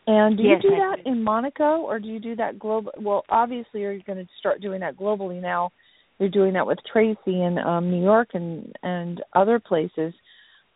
[0.07, 1.11] And do Yes, you do I that do.
[1.11, 2.91] in Monaco, or do you do that global?
[2.99, 5.71] Well, obviously, you're going to start doing that globally now.
[6.19, 10.13] You're doing that with Tracy in um, New York and and other places.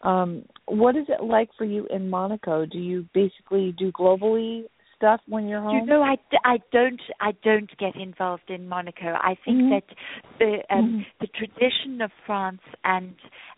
[0.01, 2.65] Um, what is it like for you in Monaco?
[2.65, 4.63] Do you basically do globally
[4.95, 5.79] stuff when you're home?
[5.79, 9.17] You know, I, d- I don't I don't get involved in Monaco.
[9.19, 9.69] I think Mhm.
[9.69, 9.95] that
[10.39, 11.05] the um, Mhm.
[11.19, 13.15] the tradition of France and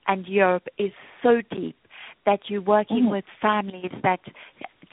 [0.08, 1.78] and Europe is so deep
[2.26, 3.12] that you're working Mhm.
[3.12, 4.22] with families that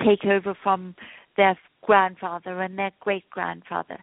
[0.05, 0.95] take over from
[1.37, 3.99] their grandfather and their great grandfather.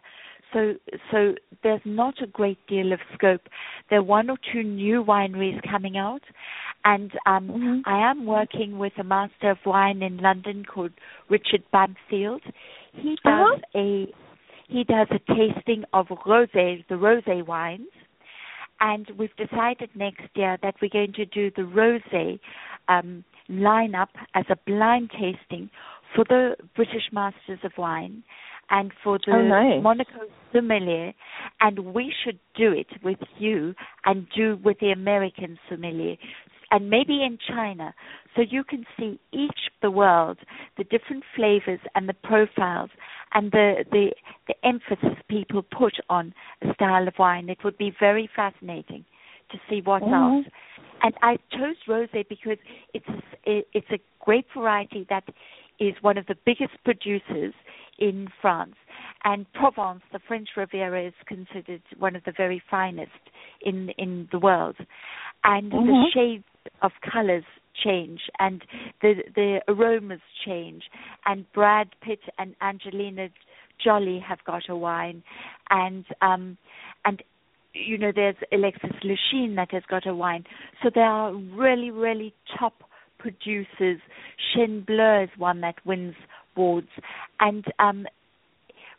[0.52, 0.74] So
[1.10, 3.42] so there's not a great deal of scope.
[3.88, 6.22] There are one or two new wineries coming out
[6.84, 7.82] and um Mhm.
[7.86, 10.92] I am working with a master of wine in London called
[11.28, 12.42] Richard Bampfield.
[12.92, 13.58] He does Uh-huh.
[13.74, 14.12] a
[14.68, 17.90] he does a tasting of rosé, the rosé wines,
[18.80, 22.38] and we've decided next year that we're going to do the rosé
[22.88, 25.68] um, line up as a blind tasting
[26.14, 28.22] for the British Masters of Wine
[28.70, 29.82] and for the oh, nice.
[29.82, 30.20] Monaco
[30.52, 31.12] sommelier,
[31.60, 36.16] and we should do it with you and do with the American sommelier,
[36.70, 37.92] and maybe in China,
[38.36, 40.38] so you can see each the world,
[40.78, 42.90] the different flavors and the profiles,
[43.34, 44.12] and the the
[44.46, 47.48] the emphasis people put on a style of wine.
[47.48, 49.04] It would be very fascinating
[49.50, 50.14] to see what mm-hmm.
[50.14, 50.46] else.
[51.02, 52.58] And I chose rosé because
[52.92, 53.06] it's
[53.46, 55.24] a, it's a great variety that
[55.78, 57.54] is one of the biggest producers
[58.00, 58.74] in France.
[59.24, 63.10] And Provence, the French Riviera, is considered one of the very finest
[63.60, 64.76] in in the world.
[65.44, 65.86] And mm-hmm.
[65.86, 66.44] the shades
[66.82, 67.44] of colors
[67.84, 68.62] change and
[69.02, 70.84] the the aromas change.
[71.26, 73.28] And Brad Pitt and Angelina
[73.82, 75.22] Jolie have got a wine,
[75.70, 76.56] and um,
[77.04, 77.22] and
[77.72, 80.44] you know there's Alexis Lichine that has got a wine.
[80.82, 82.82] So there are really really top
[83.18, 84.00] producers.
[84.54, 86.14] Chenin Bleu is one that wins
[86.56, 86.88] awards,
[87.38, 88.06] and um,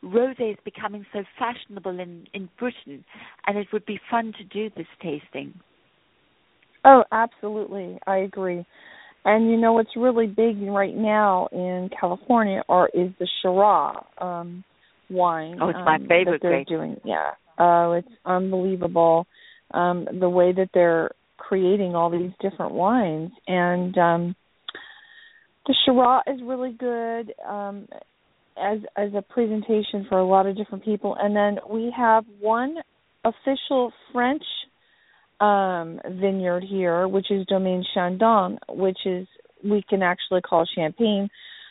[0.03, 3.03] rosé is becoming so fashionable in in Britain,
[3.47, 5.53] and it would be fun to do this tasting.
[6.83, 8.65] Oh, absolutely, I agree.
[9.23, 14.63] And you know what's really big right now in California or is the Shiraz um
[15.11, 15.59] wine.
[15.61, 16.41] Oh, it's my um, favorite.
[16.41, 16.67] That they're grape.
[16.67, 17.31] doing, yeah.
[17.59, 19.27] Oh, it's unbelievable.
[19.73, 24.35] Um, the way that they're creating all these different wines, and um,
[25.67, 27.87] the Shiraz is really good um,
[28.57, 31.15] as as a presentation for a lot of different people.
[31.19, 32.77] And then we have one
[33.23, 34.43] official French
[35.39, 39.27] um, vineyard here, which is Domaine Chandon, which is
[39.63, 41.29] we can actually call champagne.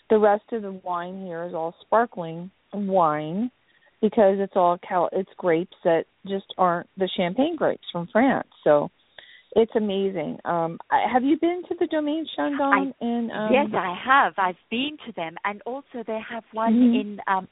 [0.09, 3.51] The rest of the wine here is all sparkling wine
[4.01, 8.49] because it's all cal- it's grapes that just aren't the champagne grapes from France.
[8.65, 8.91] So
[9.57, 10.39] it's amazing.
[10.45, 12.61] Um have you been to the Domaine Chandon
[13.01, 14.35] I, in um Yes, I have.
[14.39, 17.01] I've been to them and also they have one mm-hmm.
[17.01, 17.49] in um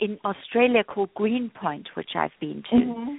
[0.00, 2.76] in Australia called Greenpoint which I've been to.
[2.76, 3.14] Mm-hmm.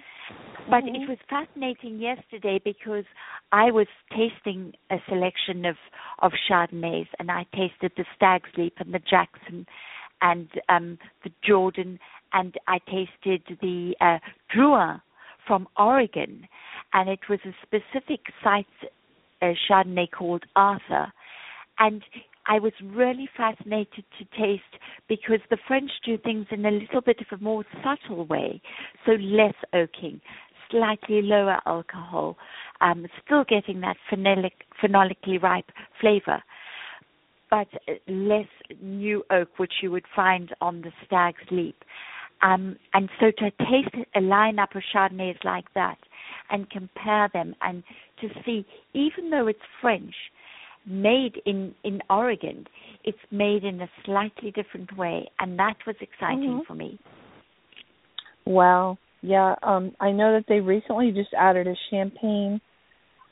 [0.69, 0.95] But mm-hmm.
[0.95, 3.03] it was fascinating yesterday because
[3.51, 5.75] I was tasting a selection of
[6.19, 9.65] of Chardonnays and I tasted the Stag's Leap and the Jackson
[10.21, 11.99] and um the Jordan
[12.31, 14.19] and I tasted the uh
[14.55, 15.01] Drouhin
[15.45, 16.47] from Oregon
[16.93, 18.65] and it was a specific site
[19.41, 21.12] uh, Chardonnay called Arthur.
[21.79, 22.03] And
[22.45, 24.63] I was really fascinated to taste
[25.10, 28.62] because the French do things in a little bit of a more subtle way,
[29.06, 30.21] so less oaking,
[30.69, 32.38] slightly lower alcohol,
[32.82, 36.43] um, still getting that phenolic, phenolically ripe flavor,
[37.49, 37.67] but
[38.08, 38.47] less
[38.82, 41.77] new oak, which you would find on the Stag's Leap.
[42.41, 45.97] Um, and so to taste a lineup of Chardonnays like that
[46.49, 47.84] and compare them and
[48.21, 50.13] to see, even though it's French,
[50.86, 52.65] made in in Oregon,
[53.03, 56.67] it's made in a slightly different way, and that was exciting mm-hmm.
[56.67, 56.99] for me.
[58.45, 62.60] Wow, yeah, um, I know that they recently just added a champagne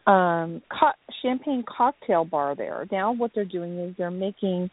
[0.07, 2.87] um co- champagne cocktail bar there.
[2.91, 4.69] Now what they're doing is they're making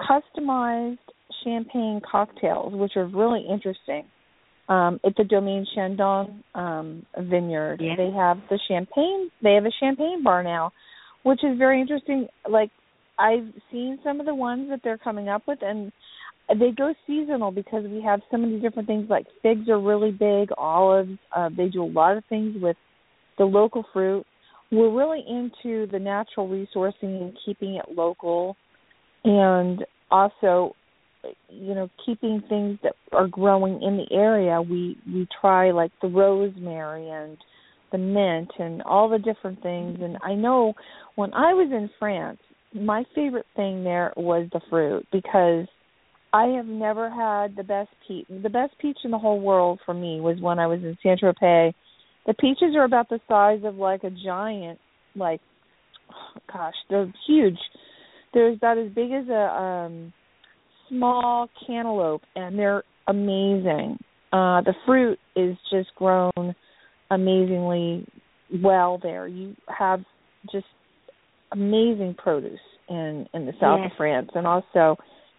[0.00, 0.98] customized
[1.44, 4.04] champagne cocktails, which are really interesting
[4.68, 7.80] um, at the Domaine Chandon um, vineyard.
[7.80, 7.94] Yeah.
[7.96, 9.30] They have the champagne.
[9.42, 10.72] They have a champagne bar now,
[11.22, 12.28] which is very interesting.
[12.48, 12.70] Like
[13.18, 15.90] I've seen some of the ones that they're coming up with, and
[16.48, 19.08] they go seasonal because we have so many different things.
[19.08, 21.18] Like figs are really big, olives.
[21.34, 22.76] Uh, they do a lot of things with
[23.38, 24.24] the local fruit.
[24.70, 28.54] We're really into the natural resourcing and keeping it local,
[29.24, 30.74] and also
[31.48, 36.08] you know keeping things that are growing in the area we we try like the
[36.08, 37.36] rosemary and
[37.90, 39.98] the mint and all the different things.
[40.02, 40.74] And i know
[41.14, 42.38] when i was in france
[42.74, 45.66] my favorite thing there was the fruit because
[46.32, 49.94] i have never had the best peach the best peach in the whole world for
[49.94, 51.72] me was when i was in saint tropez
[52.26, 54.78] the peaches are about the size of like a giant
[55.16, 55.40] like
[56.10, 57.58] oh, gosh they're huge.
[58.34, 60.12] They're about as big as a um
[60.88, 63.98] small cantaloupe and they're amazing.
[64.32, 66.54] Uh the fruit is just grown
[67.10, 68.06] amazingly
[68.62, 69.26] well there.
[69.26, 70.00] You have
[70.52, 70.66] just
[71.52, 73.90] amazing produce in in the south yes.
[73.90, 74.96] of France and also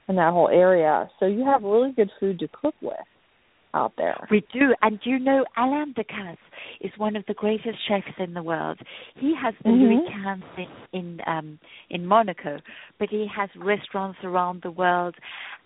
[0.08, 1.10] in that whole area.
[1.20, 2.96] So you have really good food to cook with
[3.74, 4.28] out there.
[4.32, 6.38] We do, and you know Alain Ducasse
[6.82, 8.80] is one of the greatest chefs in the world.
[9.16, 9.82] He has the Mhm.
[9.82, 11.60] Louis Quinze in in, um,
[11.90, 12.60] in Monaco,
[12.98, 15.16] but he has restaurants around the world.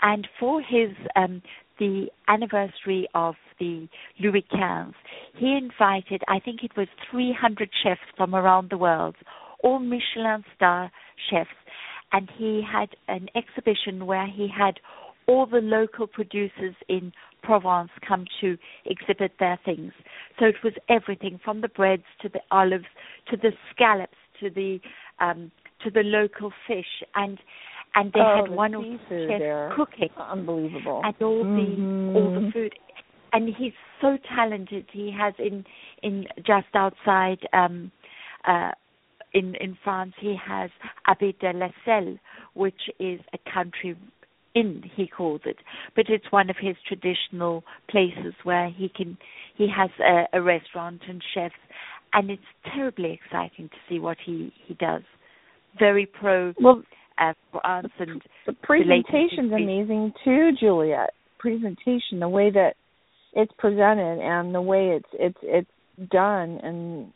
[0.01, 1.41] And for his um,
[1.77, 3.87] the anniversary of the
[4.19, 4.95] Louis Quinze,
[5.35, 9.15] he invited I think it was 300 chefs from around the world,
[9.63, 10.91] all Michelin star
[11.29, 11.49] chefs,
[12.11, 14.79] and he had an exhibition where he had
[15.25, 17.13] all the local producers in
[17.43, 19.91] Provence come to exhibit their things.
[20.39, 22.85] So it was everything from the breads to the olives
[23.29, 24.79] to the scallops to the
[25.19, 25.51] um,
[25.83, 27.37] to the local fish and
[27.95, 29.71] and they oh, had the one seafood chefs there.
[29.75, 31.01] cooking Unbelievable.
[31.03, 31.55] and all Mhm.
[32.13, 32.73] the all the food
[33.33, 35.65] and he's so talented he has in
[36.01, 37.91] in just outside um
[38.45, 38.71] uh
[39.33, 40.69] in in France he has
[41.07, 42.17] Abbaye de la Celle
[42.53, 43.95] which is a country
[44.55, 45.57] inn he calls it
[45.95, 49.17] but it's one of his traditional places where he can
[49.55, 51.55] he has a, a restaurant and chefs
[52.13, 52.41] and it's
[52.73, 55.03] terribly exciting to see what he he does
[55.79, 56.83] very pro Well,
[57.19, 61.11] uh, France and the presentation's amazing too, Juliet.
[61.39, 62.73] Presentation, the way that
[63.33, 67.11] it's presented and the way it's it's it's done and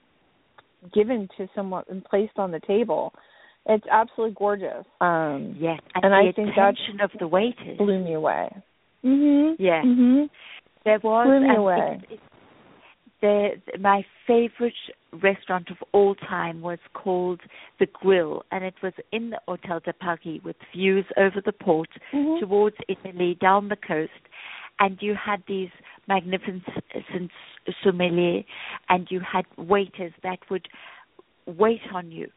[0.93, 3.13] given to someone and placed on the table.
[3.67, 4.85] It's absolutely gorgeous.
[5.01, 8.49] Um yes and, And the I think that of the waiters blew me away.
[9.03, 9.55] Mhm.
[9.59, 9.81] Yeah.
[9.83, 10.29] Mhm.
[10.85, 11.99] There was Blew me away.
[12.09, 12.19] It, it,
[13.19, 14.73] the, my favorite
[15.11, 17.41] restaurant of all time was called
[17.79, 21.89] the Grill, and it was in the Hotel de Paris with views over the port
[22.13, 22.39] Mhm.
[22.39, 24.11] towards Italy down the coast.
[24.79, 25.71] And you had these
[26.07, 26.63] magnificent
[27.83, 28.45] sommeliers,
[28.89, 30.67] and you had waiters that would
[31.47, 32.27] wait on you,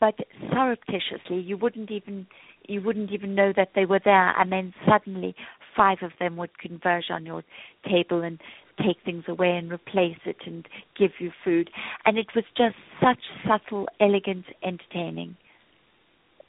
[0.00, 0.14] but
[0.50, 2.26] surreptitiously you wouldn't even
[2.68, 5.34] you wouldn't even know that they were there, and then suddenly
[5.76, 7.44] five of them would converge on your
[7.88, 8.40] table and
[8.84, 10.66] take things away and replace it and
[10.98, 11.70] give you food,
[12.04, 15.36] and it was just such subtle, elegant, entertaining.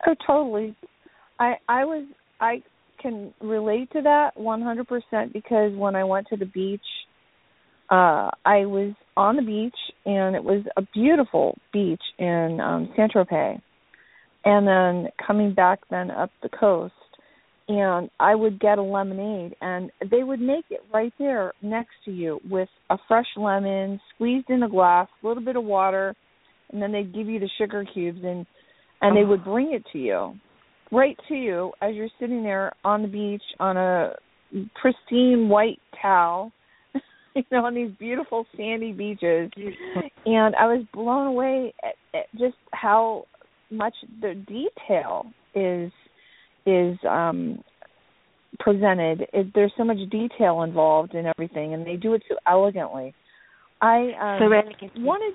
[0.05, 0.75] Oh, totally.
[1.39, 2.05] I I was
[2.39, 2.61] I
[3.01, 6.81] can relate to that 100% because when I went to the beach,
[7.89, 13.13] uh I was on the beach and it was a beautiful beach in um Saint
[13.13, 13.61] Tropez.
[14.45, 16.93] And then coming back then up the coast
[17.67, 22.11] and I would get a lemonade and they would make it right there next to
[22.11, 26.15] you with a fresh lemon squeezed in a glass, a little bit of water,
[26.71, 28.45] and then they'd give you the sugar cubes and
[29.01, 30.33] and they would bring it to you
[30.91, 34.13] right to you as you're sitting there on the beach on a
[34.81, 36.51] pristine white towel
[37.37, 39.51] you know on these beautiful sandy beaches
[40.25, 43.25] and i was blown away at, at just how
[43.69, 45.25] much the detail
[45.55, 45.91] is
[46.65, 47.59] is um
[48.59, 53.13] presented it, there's so much detail involved in everything and they do it so elegantly
[53.81, 54.91] i um so elegant.
[54.97, 55.33] wanted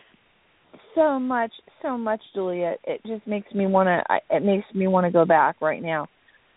[0.95, 2.79] so much, so much, Juliet.
[2.85, 4.21] It just makes me want to.
[4.31, 6.07] It makes me want to go back right now.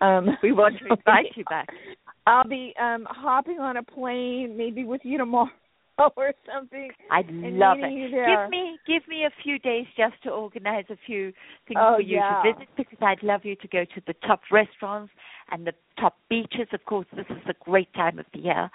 [0.02, 1.70] Um, we want to invite you back.
[2.28, 5.50] I'll be um hopping on a plane, maybe with you tomorrow
[6.18, 6.92] or something.
[7.12, 8.12] I'd love it.
[8.12, 11.32] Give me give me a few days just to organize a few
[11.68, 12.42] things Oh, for you yeah.
[12.44, 15.12] to visit because I'd love you to go to the top restaurants
[15.52, 16.68] and the top beaches.
[16.74, 18.70] Of course, this is a great time of the year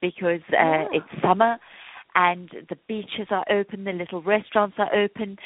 [0.00, 0.86] because uh, Yeah.
[0.92, 1.58] it's summer
[2.16, 5.36] and the beaches are open, the little restaurants are open,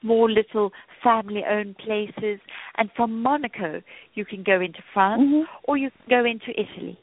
[0.00, 0.70] small little
[1.02, 2.38] family owned places.
[2.78, 3.82] And from Monaco,
[4.14, 5.44] you can go into France Mhm.
[5.64, 6.98] or you can go into Italy.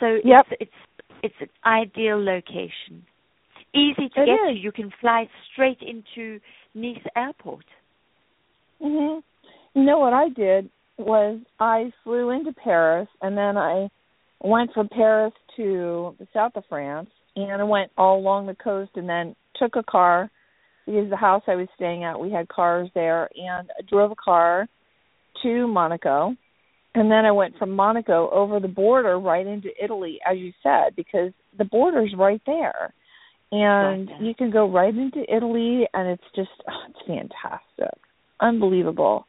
[0.00, 0.46] So Yep.
[0.60, 0.72] it's it's
[1.22, 3.04] it's an ideal location.
[3.74, 4.56] Easy to It get is.
[4.56, 4.60] to.
[4.60, 6.40] You can fly straight into
[6.74, 7.64] Nice Airport.
[8.80, 9.22] Mhm.
[9.74, 13.88] You know what I did was I flew into Paris and then I
[14.40, 18.92] went from Paris to the south of France and I went all along the coast
[18.96, 20.30] and then took a car
[20.86, 24.16] because the house I was staying at we had cars there and I drove a
[24.16, 24.66] car
[25.42, 26.34] to Monaco
[26.94, 30.96] and then I went from Monaco over the border right into Italy as you said
[30.96, 32.92] because the border's right there.
[33.50, 37.98] And you can go right into Italy and it's just oh, it's fantastic.
[38.40, 39.26] Unbelievable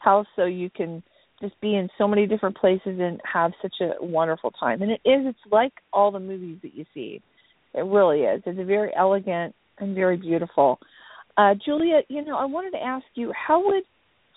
[0.00, 1.02] how so you can
[1.40, 4.82] just be in so many different places and have such a wonderful time.
[4.82, 7.22] And it is it's like all the movies that you see.
[7.72, 8.42] It really is.
[8.44, 10.78] It's a very elegant and very beautiful.
[11.36, 13.84] Uh Julia, you know, I wanted to ask you how would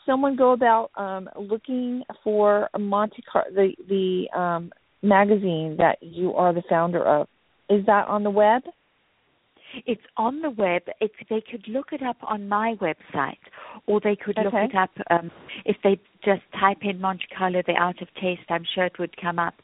[0.06, 6.54] someone go about um looking for Monte Car the the um magazine that you are
[6.54, 7.28] the founder of?
[7.70, 8.64] Is that on the web?
[9.86, 10.84] It's on the web.
[11.02, 13.38] It's, they could look it up on my website,
[13.88, 15.32] or they could look it up um,
[15.66, 18.44] if they just type in Monte Carlo, the Art of Taste.
[18.50, 19.56] I'm sure it would come up.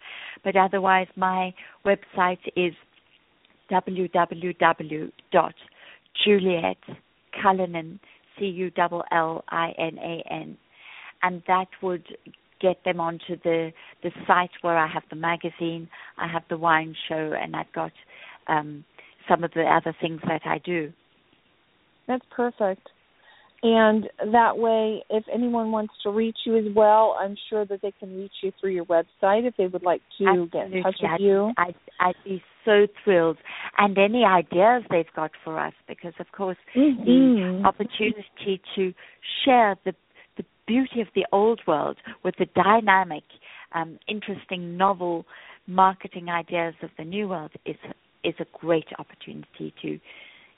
[0.43, 1.53] But otherwise, my
[1.85, 2.73] website is
[8.39, 8.71] www.julietcullinan,
[9.11, 10.57] C-U-L-L-I-N-A-N,
[11.23, 12.05] and that would
[12.61, 13.71] get them onto the
[14.03, 17.91] the site where I have the magazine, I have the wine show, and I've got
[18.47, 18.83] um,
[19.27, 20.91] some of the other things that I do.
[22.07, 22.89] That's perfect.
[23.61, 27.91] And that way, if anyone wants to reach you as well, I'm sure that they
[27.99, 30.59] can reach you through your website if they would like to Absolutely.
[30.59, 31.51] get in touch with I'd, you.
[31.57, 33.37] I'd, I'd be so thrilled.
[33.77, 37.05] And any ideas they've got for us, because of course Mhm.
[37.05, 38.93] the opportunity to
[39.43, 39.93] share the
[40.37, 43.25] the beauty of the old world with the dynamic,
[43.73, 45.25] um, interesting, novel
[45.67, 47.75] marketing ideas of the new world is
[48.23, 49.99] is a great opportunity to,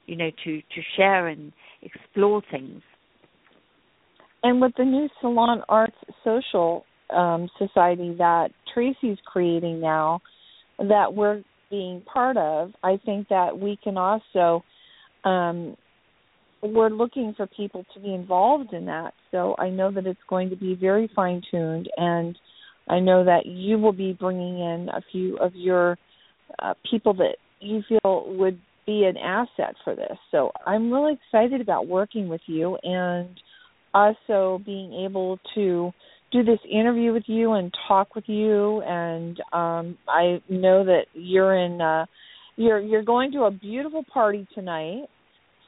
[0.05, 2.83] you know, to to share and explore things.
[4.43, 6.85] And with the new Salon Arts Social
[7.15, 10.21] um, Society that Tracy's creating now,
[10.79, 14.63] that we're being part of, I think that we can also,
[15.23, 15.77] um,
[16.63, 19.13] we're looking for people to be involved in that.
[19.29, 22.37] So I know that it's going to be very fine tuned, and
[22.87, 25.97] I know that you will be bringing in a few of your
[26.59, 30.17] uh, people that you feel would be an asset for this.
[30.31, 33.29] So I'm really excited about working with you and
[33.93, 35.91] also being able to
[36.31, 41.55] do this interview with you and talk with you and um I know that you're
[41.55, 42.05] in uh
[42.55, 45.07] you're you're going to a beautiful party tonight.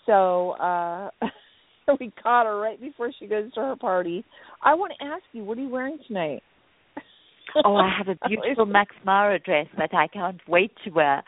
[0.05, 1.09] So uh
[1.99, 4.23] we caught her right before she goes to her party.
[4.63, 6.43] I want to ask you, what are you wearing tonight?
[7.65, 11.23] Oh, I have a beautiful Max Mara dress that I can't wait to wear.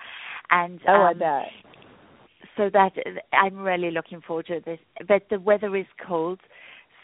[0.50, 1.43] And Oh, I um, bet.
[2.58, 2.91] so that
[3.32, 4.80] I'm really looking forward to this.
[5.08, 6.39] But the weather is cold,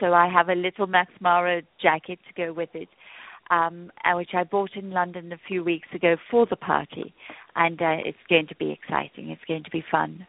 [0.02, 2.90] so I have a little Max Mara jacket to go with it,
[3.50, 7.14] um, uh, which I bought in London a few weeks ago for the party,
[7.56, 9.30] and uh, it's going to be exciting.
[9.30, 10.28] It's going to be fun.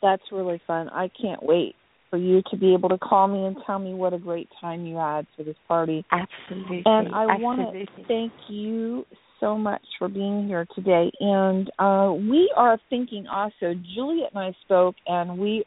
[0.00, 0.88] That's really fun.
[0.90, 1.74] I can't wait
[2.10, 4.86] for you to be able to call me and tell me what a great time
[4.86, 6.04] you had for this party.
[6.12, 6.82] Absolutely.
[6.84, 9.04] And I want to thank you
[9.40, 11.10] so much for being here today.
[11.20, 15.64] And uh, we are thinking also, Juliet and I spoke, and we,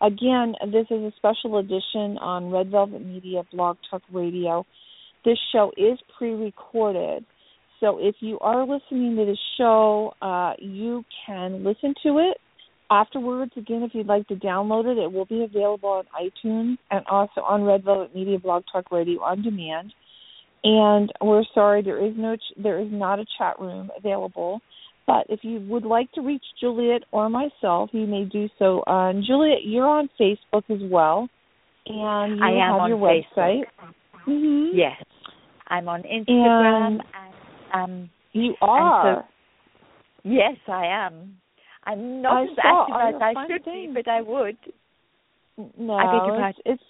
[0.00, 4.66] again, this is a special edition on Red Velvet Media Blog Talk Radio.
[5.24, 7.24] This show is pre recorded.
[7.80, 12.38] So if you are listening to the show, uh, you can listen to it
[12.90, 13.52] afterwards.
[13.56, 17.40] Again, if you'd like to download it, it will be available on iTunes and also
[17.40, 19.94] on Red Velvet Media Blog Talk Radio on demand.
[20.62, 24.60] And we're sorry there is no ch- there is not a chat room available.
[25.10, 28.84] But if you would like to reach Juliet or myself, you may do so.
[28.86, 31.28] And Juliet, you're on Facebook as well,
[31.86, 33.36] and you I am have on your Facebook.
[33.36, 33.62] website.
[34.28, 34.78] Mm-hmm.
[34.78, 35.02] Yes,
[35.66, 37.00] I'm on Instagram,
[37.74, 39.26] and, um, You are.
[40.22, 41.36] yes, I am.
[41.82, 43.88] I'm not I as active as I should things.
[43.88, 44.56] be, but I would.
[45.76, 46.82] No, I it's, it's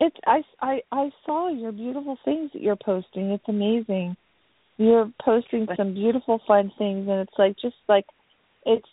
[0.00, 3.30] it's I I I saw your beautiful things that you're posting.
[3.30, 4.14] It's amazing.
[4.80, 8.06] You're posting some beautiful fun things, and it's like just like
[8.64, 8.88] it's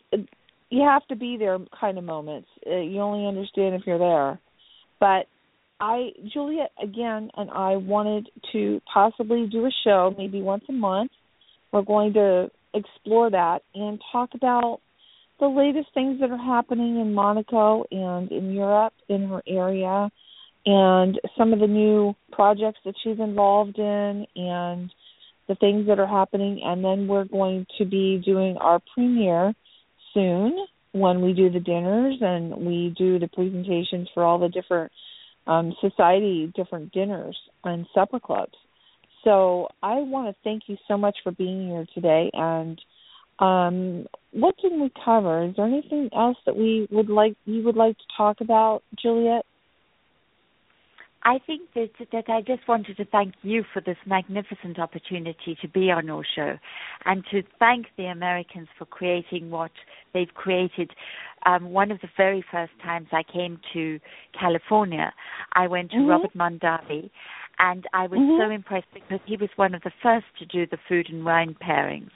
[0.70, 2.50] you have to be there kind of moments.
[2.70, 4.38] Uh, you only understand if you're there.
[5.00, 5.28] But
[5.80, 11.12] I Juliet again and I wanted to possibly do a show maybe once a month.
[11.72, 14.82] We're going to explore that and talk about
[15.40, 20.12] the latest things that are happening in Monaco and in Europe in her area
[20.66, 24.92] and some of the new projects that she's involved in and
[25.48, 29.54] the things that are happening and then we're going to be doing our premiere
[30.14, 30.58] soon
[30.92, 34.92] when we do the dinners and we do the presentations for all the different
[35.46, 38.54] um society different dinners and supper clubs.
[39.24, 42.80] So I want to thank you so much for being here today and
[43.40, 45.46] um, what did we cover?
[45.46, 49.46] Is there anything else that we would like you would like to talk about, Juliet?
[51.24, 55.68] I think that that I just wanted to thank you for this magnificent opportunity to
[55.68, 56.58] be on your show,
[57.06, 59.72] and to thank the Americans for creating what
[60.14, 60.92] they've created.
[61.46, 64.00] Um, one of the very first times I came to
[64.40, 65.14] California,
[65.54, 66.10] I went to Mhm.
[66.10, 67.10] Robert Mondavi,
[67.60, 68.38] and I was Mhm.
[68.38, 71.56] so impressed because he was one of the first to do the food and wine
[71.56, 72.12] pairings.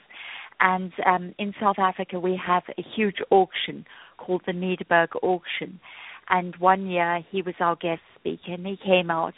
[0.60, 3.84] And um, in South Africa, we have a huge auction
[4.16, 5.80] called the Nederburg Auction.
[6.28, 9.34] And one year he was our guest speaker, and he came out,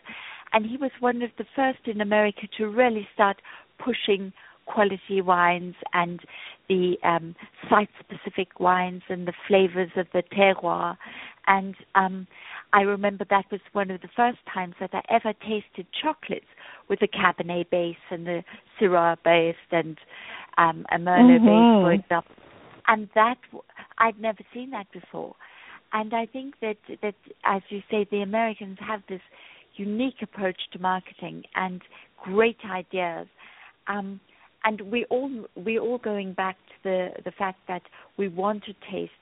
[0.53, 3.41] and he was one of the first in America to really start
[3.83, 4.33] pushing
[4.67, 6.21] quality wines and
[6.69, 7.35] the um,
[7.69, 10.97] site-specific wines and the flavors of the terroir.
[11.47, 12.27] And um,
[12.73, 16.47] I remember that was one of the first times that I ever tasted chocolates
[16.89, 18.43] with a Cabernet base and the
[18.81, 19.99] Syrah base and
[20.57, 22.35] um, a Merlot base, for example.
[22.87, 23.37] And that
[23.99, 25.35] I'd never seen that before.
[25.95, 27.15] And I think that that
[27.45, 29.23] as you say, the Americans have this
[29.77, 31.81] unique approach to marketing and
[32.23, 33.27] great ideas.
[33.87, 34.21] Um,
[34.65, 37.83] and we all we all going back to the the fact that
[38.17, 39.13] we want to taste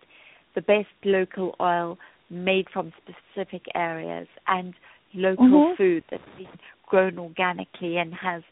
[0.55, 1.99] the best local oil
[2.31, 4.75] made from specific areas and
[5.15, 5.77] local Mhm.
[5.77, 8.43] food that's been grown organically and has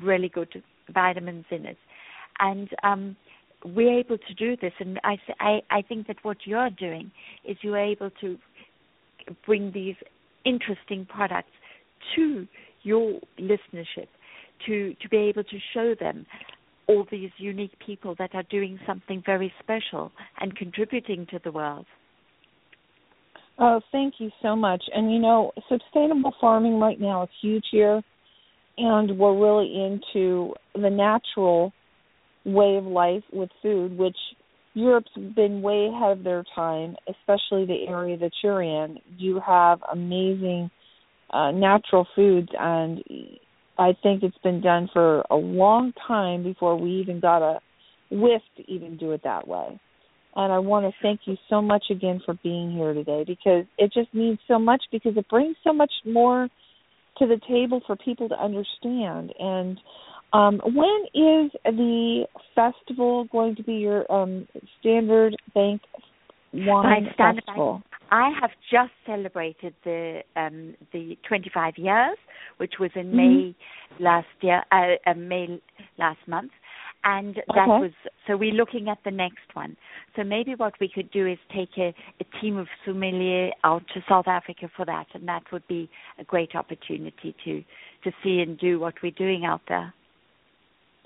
[0.00, 1.78] really good vitamins in it.
[2.40, 3.16] And um,
[3.64, 4.72] we're able to do this.
[4.78, 7.10] And I I think that what you're doing
[7.44, 8.38] is you're able to
[9.44, 9.96] bring these
[10.44, 11.50] interesting products
[12.16, 12.46] to
[12.82, 14.08] your listenership
[14.66, 16.26] to, to be able to show them
[16.86, 21.84] all these unique people that are doing something very special and contributing to the world.
[23.58, 24.82] Oh, thank you so much.
[24.94, 28.00] And you know, sustainable farming right now is huge here,
[28.78, 31.72] and we're really into the natural
[32.48, 34.16] way of life with food, which
[34.74, 38.98] Europe's been way ahead of their time, especially the area that you're in.
[39.16, 40.70] You have amazing
[41.30, 43.02] uh, natural foods, and
[43.78, 47.60] I think it's been done for a long time before we even got a
[48.10, 49.80] whiff to even do it that way.
[50.36, 53.92] And I want to thank you so much again for being here today because it
[53.92, 56.48] just means so much because it brings so much more
[57.18, 59.32] to the table for people to understand.
[59.38, 59.78] And
[60.32, 64.46] um, when is the festival going to be your um,
[64.80, 65.80] Standard Bank
[66.52, 67.82] Wine Standard Bank Festival?
[68.10, 72.16] I have just celebrated the um, the 25 years,
[72.56, 73.14] which was in Mhm.
[73.14, 73.54] May
[73.98, 75.60] last year, uh, uh, May
[75.98, 76.52] last month,
[77.04, 77.80] and that Okay.
[77.80, 77.92] was
[78.26, 79.76] so we're looking at the next one.
[80.16, 84.02] So maybe what we could do is take a, a team of sommelier out to
[84.08, 87.62] South Africa for that, and that would be a great opportunity to
[88.04, 89.92] to see and do what we're doing out there.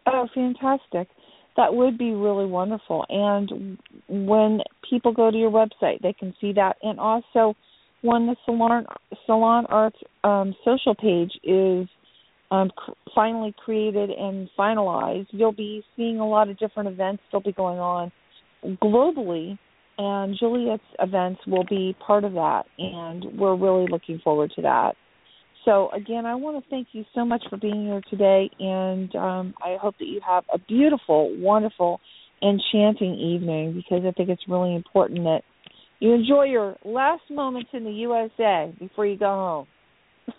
[0.07, 1.09] Oh, fantastic.
[1.57, 3.05] That would be really wonderful.
[3.09, 3.79] And
[4.09, 6.77] when people go to your website, they can see that.
[6.83, 7.55] And also,
[8.01, 8.87] when the Salon
[9.27, 11.89] Salon Arts um, social page is
[12.51, 12.71] um,
[13.15, 17.79] finally created and finalized, you'll be seeing a lot of different events that'll be going
[17.79, 18.13] on
[18.83, 19.59] globally.
[19.99, 24.97] And Juliet's events will be part of that, and we're really looking forward to that.
[25.65, 29.55] So again, I want to thank you so much for being here today, and um,
[29.65, 32.01] I hope that you have a beautiful, wonderful,
[32.43, 35.43] enchanting evening because I think it's really important that
[36.01, 39.67] you enjoy your last moments in the USA before you go home.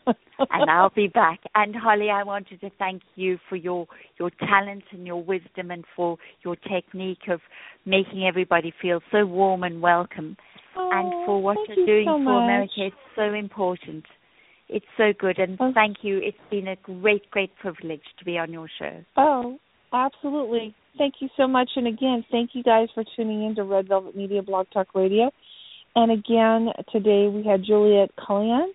[0.49, 1.39] and I'll be back.
[1.55, 3.87] And Holly, I wanted to thank you for your
[4.19, 7.39] your talent and your wisdom, and for your technique of
[7.85, 10.35] making everybody feel so warm and welcome,
[10.75, 12.43] and Oh, for what you're you doing so for much.
[12.43, 12.73] America.
[12.77, 14.05] It's so important.
[14.69, 15.71] It's so good, and Oh.
[15.73, 16.17] thank you.
[16.19, 19.03] It's been a great, great privilege to be on your show.
[19.17, 19.59] Oh,
[19.91, 20.73] absolutely.
[20.97, 21.71] Thank you so much.
[21.75, 25.31] And again, thank you guys for tuning in to Red Velvet Media Blog Talk Radio.
[25.95, 28.73] And again, today we had Juliet Cullinan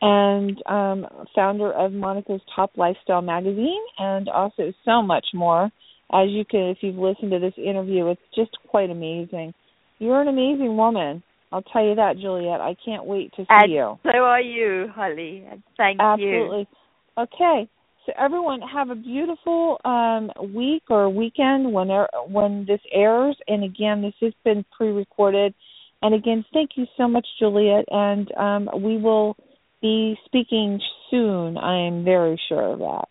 [0.00, 5.70] and um, founder of Monaco's Top Lifestyle magazine, and also so much more.
[6.12, 9.54] As you can, if you've listened to this interview, it's just quite amazing.
[9.98, 11.22] You're an amazing woman.
[11.54, 12.60] I'll tell you that, Juliet.
[12.60, 13.96] I can't wait to see And you.
[14.02, 15.46] so are you, Holly.
[15.48, 16.04] And thank you.
[16.04, 16.68] Absolutely.
[17.16, 17.68] Okay.
[18.04, 21.88] So everyone have a beautiful um week or weekend when
[22.28, 25.54] when this airs and again this has been pre-recorded.
[26.02, 29.36] And again, thank you so much Juliet and um we will
[29.80, 31.56] be speaking soon.
[31.56, 33.04] I am very sure of that.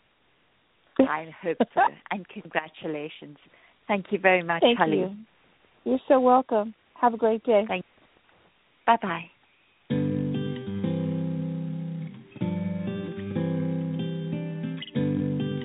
[0.99, 1.81] I hope so.
[2.11, 3.37] and congratulations.
[3.87, 4.97] Thank you very much, Thank Holly.
[4.97, 5.15] you.
[5.85, 6.75] You're so welcome.
[6.99, 7.63] Have a great day.
[7.67, 7.85] Thank
[8.85, 9.29] Bye bye.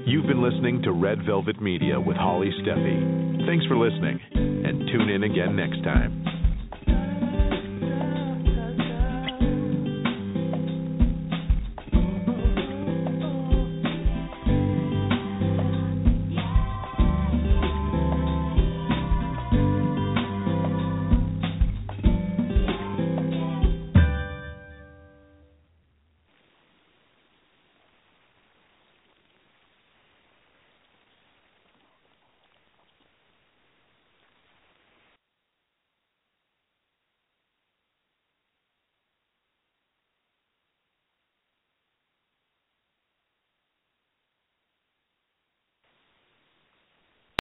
[0.07, 3.45] You've been listening to Red Velvet Media with Holly Stephey.
[3.47, 6.38] Thanks for listening, and tune in again next time.